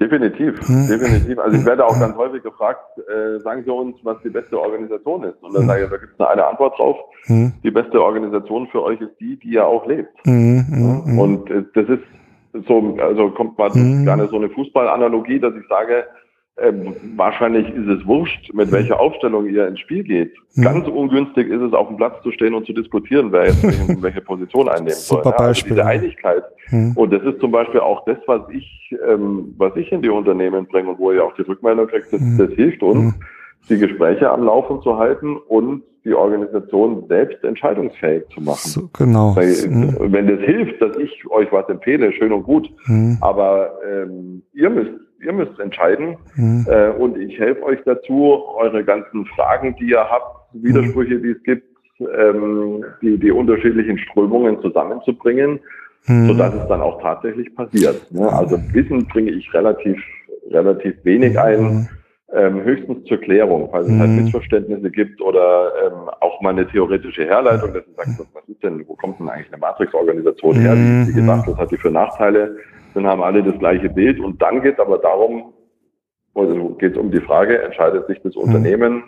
[0.00, 0.86] Definitiv, hm.
[0.86, 1.38] definitiv.
[1.38, 5.24] Also ich werde auch ganz häufig gefragt, äh, sagen Sie uns, was die beste Organisation
[5.24, 5.42] ist.
[5.42, 5.68] Und dann hm.
[5.68, 6.96] sage ich, da gibt es eine Antwort drauf.
[7.24, 7.52] Hm.
[7.62, 10.10] Die beste Organisation für euch ist die, die ihr auch lebt.
[10.24, 11.18] Hm, hm, hm.
[11.18, 14.04] Und äh, das ist so, also kommt mal mhm.
[14.04, 16.04] gerne so eine Fußballanalogie, dass ich sage,
[16.60, 18.72] ähm, wahrscheinlich ist es wurscht, mit mhm.
[18.72, 20.32] welcher Aufstellung ihr ins Spiel geht.
[20.54, 20.62] Mhm.
[20.62, 24.02] Ganz ungünstig ist es, auf dem Platz zu stehen und zu diskutieren, wer jetzt welche,
[24.02, 25.22] welche Position einnehmen soll.
[25.22, 25.76] Super Beispiel.
[25.76, 26.44] Ja, also diese Einigkeit.
[26.70, 26.92] Mhm.
[26.96, 30.66] Und das ist zum Beispiel auch das, was ich, ähm, was ich in die Unternehmen
[30.66, 32.36] bringe und wo ihr auch die Rückmeldung kriegt, das, mhm.
[32.38, 33.22] das hilft uns, mhm.
[33.68, 38.68] die Gespräche am Laufen zu halten und die Organisation selbst entscheidungsfähig zu machen.
[38.68, 39.36] So, genau.
[39.36, 39.96] Weil, mhm.
[40.12, 42.70] Wenn das hilft, dass ich euch was empfehle, schön und gut.
[42.86, 43.18] Mhm.
[43.20, 44.92] Aber ähm, ihr müsst
[45.22, 46.66] ihr müsst entscheiden mhm.
[46.66, 51.42] äh, und ich helfe euch dazu, eure ganzen Fragen, die ihr habt, Widersprüche, die es
[51.42, 51.66] gibt,
[52.00, 55.60] ähm, die, die unterschiedlichen Strömungen zusammenzubringen,
[56.06, 56.26] mhm.
[56.26, 58.10] sodass es dann auch tatsächlich passiert.
[58.10, 58.32] Ne?
[58.32, 60.00] Also Wissen bringe ich relativ
[60.50, 61.88] relativ wenig ein.
[62.32, 64.24] Mhm ähm, höchstens zur Klärung, falls es halt mhm.
[64.24, 68.86] Missverständnisse gibt oder ähm, auch mal eine theoretische Herleitung, dass du sagst, was ist denn,
[68.86, 70.74] wo kommt denn eigentlich eine Matrix-Organisation her?
[70.76, 72.56] Wie, wie gesagt, was hat die für Nachteile?
[72.94, 75.52] Dann haben alle das gleiche Bild und dann geht es aber darum,
[76.34, 78.42] also geht es um die Frage, entscheidet sich das mhm.
[78.42, 79.02] Unternehmen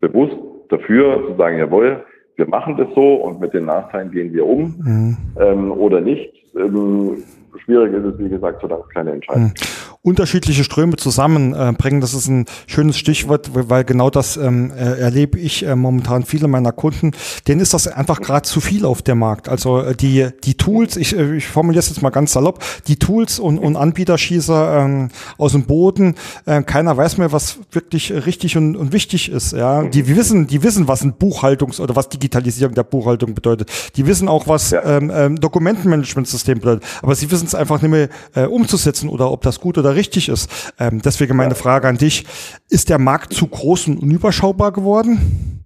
[0.00, 0.36] bewusst
[0.68, 2.04] dafür zu sagen, jawohl,
[2.36, 5.16] wir machen das so und mit den Nachteilen gehen wir um mhm.
[5.38, 6.32] ähm, oder nicht.
[6.54, 7.22] Ähm,
[7.64, 9.54] schwierig ist es, wie gesagt, solange es keine Entscheidung mhm
[10.02, 11.98] unterschiedliche Ströme zusammenbringen.
[11.98, 16.24] Äh, das ist ein schönes Stichwort, weil genau das ähm, äh, erlebe ich äh, momentan
[16.24, 17.10] viele meiner Kunden.
[17.46, 19.48] Denen ist das einfach gerade zu viel auf dem Markt.
[19.48, 23.38] Also äh, die, die Tools, ich, ich formuliere es jetzt mal ganz salopp, die Tools
[23.38, 26.14] und, und Anbieterschießer ähm, aus dem Boden,
[26.46, 29.52] äh, keiner weiß mehr, was wirklich richtig und, und wichtig ist.
[29.52, 33.70] Ja, Die wissen, die wissen, was ein Buchhaltungs- oder was Digitalisierung der Buchhaltung bedeutet.
[33.96, 34.82] Die wissen auch, was ja.
[34.82, 36.84] ähm, ähm, Dokumentenmanagementsystem bedeutet.
[37.02, 40.28] Aber sie wissen es einfach nicht mehr äh, umzusetzen oder ob das gut oder richtig
[40.28, 40.74] ist.
[40.78, 42.26] Ähm, deswegen meine Frage an dich,
[42.68, 45.64] ist der Markt zu groß und unüberschaubar geworden?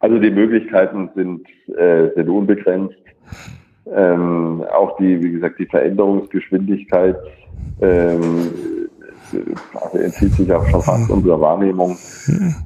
[0.00, 1.46] Also die Möglichkeiten sind,
[1.76, 2.94] äh, sind unbegrenzt.
[3.94, 7.16] Ähm, auch die, wie gesagt, die Veränderungsgeschwindigkeit
[7.80, 8.50] ähm,
[9.80, 11.96] also entzieht sich auch schon fast unserer Wahrnehmung.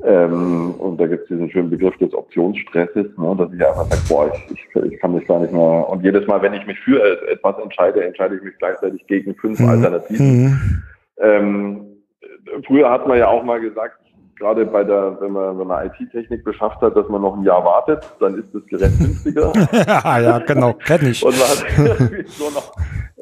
[0.04, 4.02] Ähm, und da gibt es diesen schönen Begriff des Optionsstresses, ne, dass ich einfach sage,
[4.08, 5.88] boah, ich, ich, ich, kann mich gar nicht mehr.
[5.88, 9.58] Und jedes Mal, wenn ich mich für etwas entscheide, entscheide ich mich gleichzeitig gegen fünf
[9.58, 9.68] mhm.
[9.68, 10.44] Alternativen.
[10.44, 10.82] Mhm.
[11.20, 11.86] Ähm,
[12.66, 13.98] früher hat man ja auch mal gesagt,
[14.38, 17.64] gerade bei der, wenn man, wenn man IT-Technik beschafft hat, dass man noch ein Jahr
[17.64, 19.52] wartet, dann ist das Gerät günstiger.
[19.72, 21.24] ja, genau, kenne ich.
[21.24, 22.08] Und man hat
[22.38, 22.72] nur noch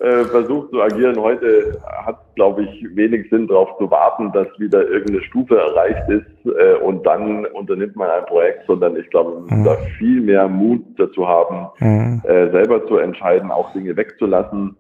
[0.07, 1.19] äh, versucht zu agieren.
[1.19, 6.47] Heute hat, glaube ich, wenig Sinn darauf zu warten, dass wieder irgendeine Stufe erreicht ist
[6.47, 9.65] äh, und dann unternimmt man ein Projekt, sondern ich glaube, man muss mhm.
[9.65, 12.23] da viel mehr Mut dazu haben, mhm.
[12.25, 14.77] äh, selber zu entscheiden, auch Dinge wegzulassen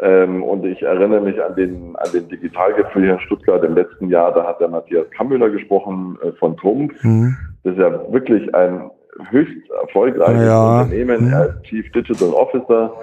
[0.00, 4.08] ähm, und ich erinnere mich an den, an den Digitalgipfel hier in Stuttgart im letzten
[4.08, 6.94] Jahr, da hat der Matthias Kammüller gesprochen äh, von Trumpf.
[7.02, 7.36] Mhm.
[7.62, 8.90] Das ist ja wirklich ein
[9.30, 10.80] höchst erfolgreiches ja.
[10.80, 11.26] Unternehmen.
[11.26, 11.32] Mhm.
[11.32, 12.94] Er ist Chief Digital Officer,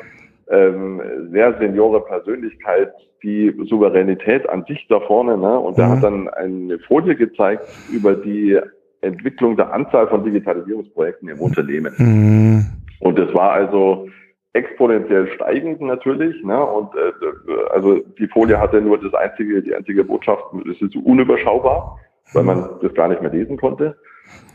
[0.50, 2.92] ähm, sehr seniore Persönlichkeit,
[3.24, 5.38] die Souveränität an sich da vorne.
[5.38, 5.60] Ne?
[5.60, 5.84] Und mhm.
[5.84, 8.60] er hat dann eine Folie gezeigt über die
[9.02, 11.94] Entwicklung der Anzahl von Digitalisierungsprojekten im Unternehmen.
[11.98, 12.66] Mhm.
[13.00, 14.08] Und es war also
[14.54, 16.44] exponentiell steigend natürlich.
[16.44, 16.66] Ne?
[16.66, 22.00] Und äh, also die Folie hatte nur das einzige, die einzige Botschaft, es ist unüberschaubar,
[22.34, 23.96] weil man das gar nicht mehr lesen konnte.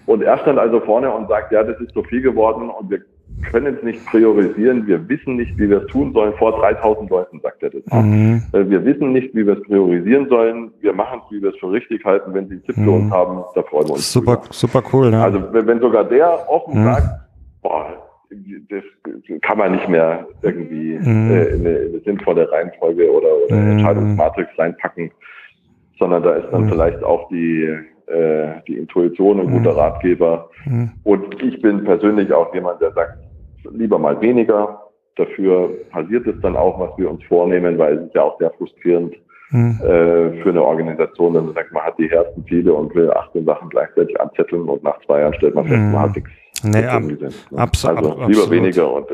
[0.06, 3.00] Und er stand also vorne und sagt, ja, das ist so viel geworden und wir
[3.42, 6.32] können es nicht priorisieren, wir wissen nicht, wie wir es tun sollen.
[6.34, 7.82] Vor 3000 Leuten sagt er das.
[7.92, 8.42] Mhm.
[8.52, 10.70] Äh, wir wissen nicht, wie wir es priorisieren sollen.
[10.80, 12.32] Wir machen es, wie wir es für richtig halten.
[12.34, 13.12] Wenn Sie einen Tipp für uns mhm.
[13.12, 14.12] haben, da freuen wir uns.
[14.12, 14.52] Super, drüber.
[14.52, 15.10] super cool.
[15.10, 15.22] Ne?
[15.22, 16.84] Also wenn sogar der offen mhm.
[16.84, 17.08] sagt,
[17.62, 18.04] boah,
[18.68, 18.82] das
[19.42, 21.30] kann man nicht mehr irgendwie mhm.
[21.30, 23.72] äh, in, eine, in, eine, sinnvolle Reihenfolge oder, oder mhm.
[23.72, 25.10] Entscheidungsmatrix reinpacken,
[25.98, 26.68] sondern da ist dann mhm.
[26.70, 29.78] vielleicht auch die, äh, die Intuition ein guter mhm.
[29.78, 30.50] Ratgeber.
[30.64, 30.92] Mhm.
[31.04, 33.18] Und ich bin persönlich auch jemand, der sagt,
[33.70, 34.80] lieber mal weniger.
[35.16, 38.50] Dafür passiert es dann auch, was wir uns vornehmen, weil es ist ja auch sehr
[38.50, 39.14] frustrierend,
[39.50, 39.80] mhm.
[39.82, 43.44] äh, für eine Organisation, wenn man sagt, man hat die ersten Ziele und will 18
[43.44, 46.30] Sachen gleichzeitig anzetteln und nach zwei Jahren stellt man fest, man hat nichts
[46.64, 47.28] Nee, ab, ne?
[47.56, 49.06] abs also ab, lieber weniger und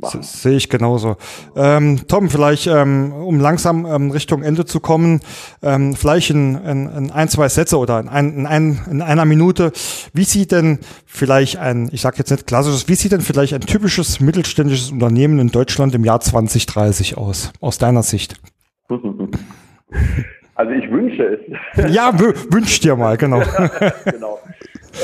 [0.00, 0.42] das.
[0.42, 1.16] Sehe ich genauso.
[1.56, 5.20] Ähm, Tom, vielleicht, ähm, um langsam ähm, Richtung Ende zu kommen,
[5.62, 9.24] ähm, vielleicht in, in, in ein, zwei Sätze oder in, ein, in, ein, in einer
[9.24, 9.72] Minute,
[10.12, 13.62] wie sieht denn vielleicht ein, ich sage jetzt nicht klassisches, wie sieht denn vielleicht ein
[13.62, 18.36] typisches mittelständisches Unternehmen in Deutschland im Jahr 2030 aus, aus deiner Sicht?
[20.54, 21.40] Also ich wünsche es.
[21.94, 23.42] Ja, wünsch dir mal, genau.
[24.04, 24.38] genau.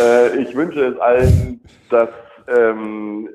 [0.00, 1.60] Äh, ich wünsche es allen,
[1.90, 2.10] dass
[2.46, 3.28] ähm,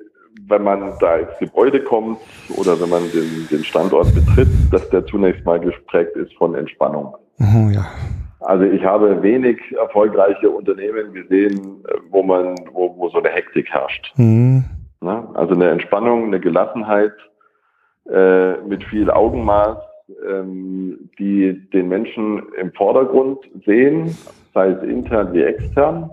[0.47, 2.19] wenn man da ins Gebäude kommt
[2.57, 7.15] oder wenn man den, den Standort betritt, dass der zunächst mal geprägt ist von Entspannung.
[7.39, 7.85] Oh, ja.
[8.39, 14.11] Also ich habe wenig erfolgreiche Unternehmen gesehen, wo man, wo, wo so eine Hektik herrscht.
[14.17, 14.65] Mhm.
[14.99, 17.13] Na, also eine Entspannung, eine Gelassenheit
[18.09, 19.77] äh, mit viel Augenmaß,
[20.27, 24.17] ähm, die den Menschen im Vordergrund sehen,
[24.53, 26.11] sei es intern wie extern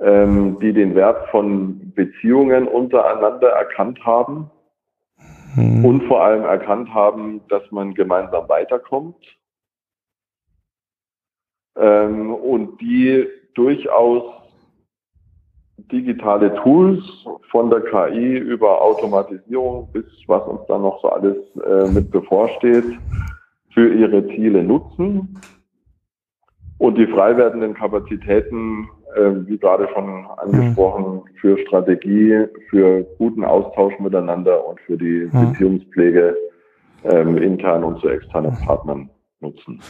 [0.00, 4.50] ähm, die den Wert von Beziehungen untereinander erkannt haben
[5.54, 5.84] mhm.
[5.84, 9.24] und vor allem erkannt haben, dass man gemeinsam weiterkommt
[11.76, 14.24] ähm, und die durchaus
[15.90, 17.02] digitale Tools
[17.50, 22.84] von der KI über Automatisierung bis was uns dann noch so alles äh, mit bevorsteht,
[23.72, 25.38] für ihre Ziele nutzen
[26.78, 31.36] und die frei werdenden Kapazitäten äh, wie gerade schon angesprochen, mhm.
[31.40, 35.52] für Strategie, für guten Austausch miteinander und für die mhm.
[35.52, 36.36] Beziehungspflege
[37.04, 39.10] ähm, intern und zu externen Partnern
[39.40, 39.80] nutzen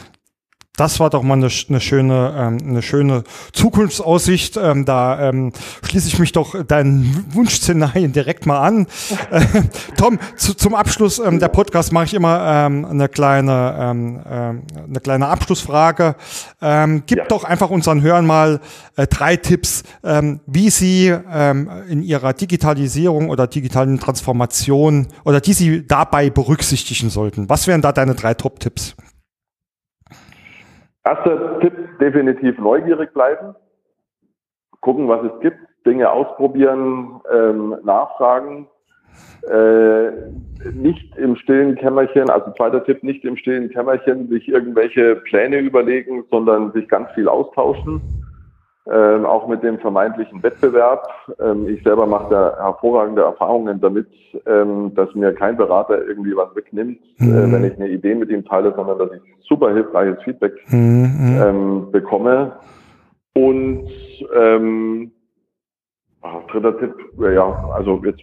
[0.77, 3.23] das war doch mal eine, eine schöne, ähm, eine schöne
[3.53, 4.57] Zukunftsaussicht.
[4.57, 5.51] Ähm, da ähm,
[5.83, 8.87] schließe ich mich doch deinen Wunschszenarien direkt mal an.
[9.31, 9.41] Äh,
[9.97, 14.61] Tom, zu, zum Abschluss ähm, der Podcast mache ich immer ähm, eine kleine, ähm, ähm,
[14.87, 16.15] eine kleine Abschlussfrage.
[16.61, 17.25] Ähm, gib ja.
[17.25, 18.59] doch einfach unseren Hörern mal
[18.97, 25.53] äh, drei Tipps, ähm, wie sie ähm, in ihrer Digitalisierung oder digitalen Transformation oder die
[25.53, 27.49] sie dabei berücksichtigen sollten.
[27.49, 28.95] Was wären da deine drei Top-Tipps?
[31.05, 33.55] Erster Tipp, definitiv neugierig bleiben.
[34.81, 38.67] Gucken, was es gibt, Dinge ausprobieren, ähm, nachfragen.
[39.49, 40.11] Äh,
[40.73, 46.25] nicht im stillen Kämmerchen, also zweiter Tipp, nicht im stillen Kämmerchen sich irgendwelche Pläne überlegen,
[46.31, 48.01] sondern sich ganz viel austauschen.
[48.91, 51.07] Ähm, auch mit dem vermeintlichen Wettbewerb.
[51.39, 54.07] Ähm, ich selber mache da hervorragende Erfahrungen damit,
[54.45, 57.35] ähm, dass mir kein Berater irgendwie was wegnimmt, äh, mhm.
[57.35, 61.41] äh, wenn ich eine Idee mit ihm teile, sondern dass ich super hilfreiches Feedback mhm.
[61.41, 62.53] ähm, bekomme.
[63.33, 63.89] Und
[64.35, 65.11] ähm,
[66.21, 68.21] ach, dritter Tipp, ja, also jetzt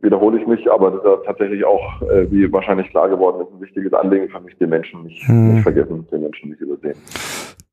[0.00, 3.60] wiederhole ich mich, aber das ist tatsächlich auch, äh, wie wahrscheinlich klar geworden ist, ein
[3.60, 5.54] wichtiges Anliegen für mich, den Menschen nicht, mhm.
[5.54, 6.96] nicht vergessen, den Menschen nicht übersehen.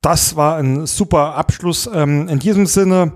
[0.05, 1.89] Das war ein super Abschluss.
[1.91, 3.13] Ähm, in diesem Sinne,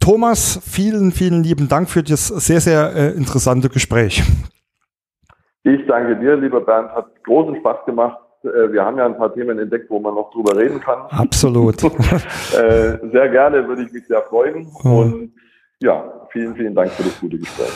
[0.00, 4.24] Thomas, vielen, vielen lieben Dank für das sehr, sehr äh, interessante Gespräch.
[5.62, 6.90] Ich danke dir, lieber Bernd.
[6.90, 8.18] Hat großen Spaß gemacht.
[8.42, 11.02] Äh, wir haben ja ein paar Themen entdeckt, wo man noch drüber reden kann.
[11.10, 11.80] Absolut.
[11.84, 14.66] Äh, sehr gerne, würde ich mich sehr freuen.
[14.82, 14.92] Mhm.
[14.92, 15.32] Und
[15.82, 17.68] ja, vielen, vielen Dank für das gute Gespräch.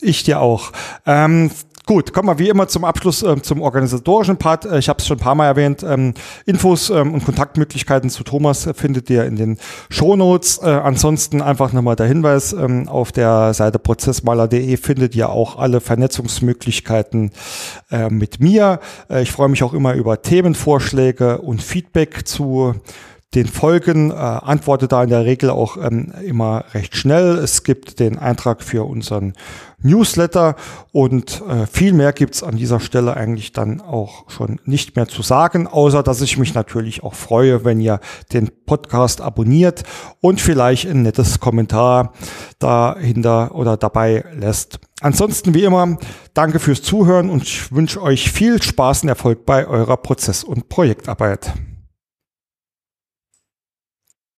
[0.00, 0.72] Ich dir auch.
[1.06, 1.50] Ähm,
[1.88, 4.66] Gut, kommen wir wie immer zum Abschluss äh, zum organisatorischen Part.
[4.66, 5.82] Äh, ich habe es schon ein paar Mal erwähnt.
[5.82, 6.12] Ähm,
[6.44, 9.56] Infos ähm, und Kontaktmöglichkeiten zu Thomas äh, findet ihr in den
[9.88, 10.58] Shownotes.
[10.62, 15.80] Äh, ansonsten einfach nochmal der Hinweis, ähm, auf der Seite prozessmaler.de findet ihr auch alle
[15.80, 17.30] Vernetzungsmöglichkeiten
[17.90, 18.80] äh, mit mir.
[19.08, 22.74] Äh, ich freue mich auch immer über Themenvorschläge und Feedback zu
[23.34, 27.36] den Folgen, äh, antworte da in der Regel auch ähm, immer recht schnell.
[27.36, 29.34] Es gibt den Eintrag für unseren
[29.82, 30.56] Newsletter
[30.92, 35.22] und äh, viel mehr gibt's an dieser Stelle eigentlich dann auch schon nicht mehr zu
[35.22, 38.00] sagen, außer dass ich mich natürlich auch freue, wenn ihr
[38.32, 39.82] den Podcast abonniert
[40.20, 42.14] und vielleicht ein nettes Kommentar
[42.58, 44.80] dahinter oder dabei lässt.
[45.00, 45.98] Ansonsten wie immer,
[46.32, 50.70] danke fürs Zuhören und ich wünsche euch viel Spaß und Erfolg bei eurer Prozess- und
[50.70, 51.52] Projektarbeit.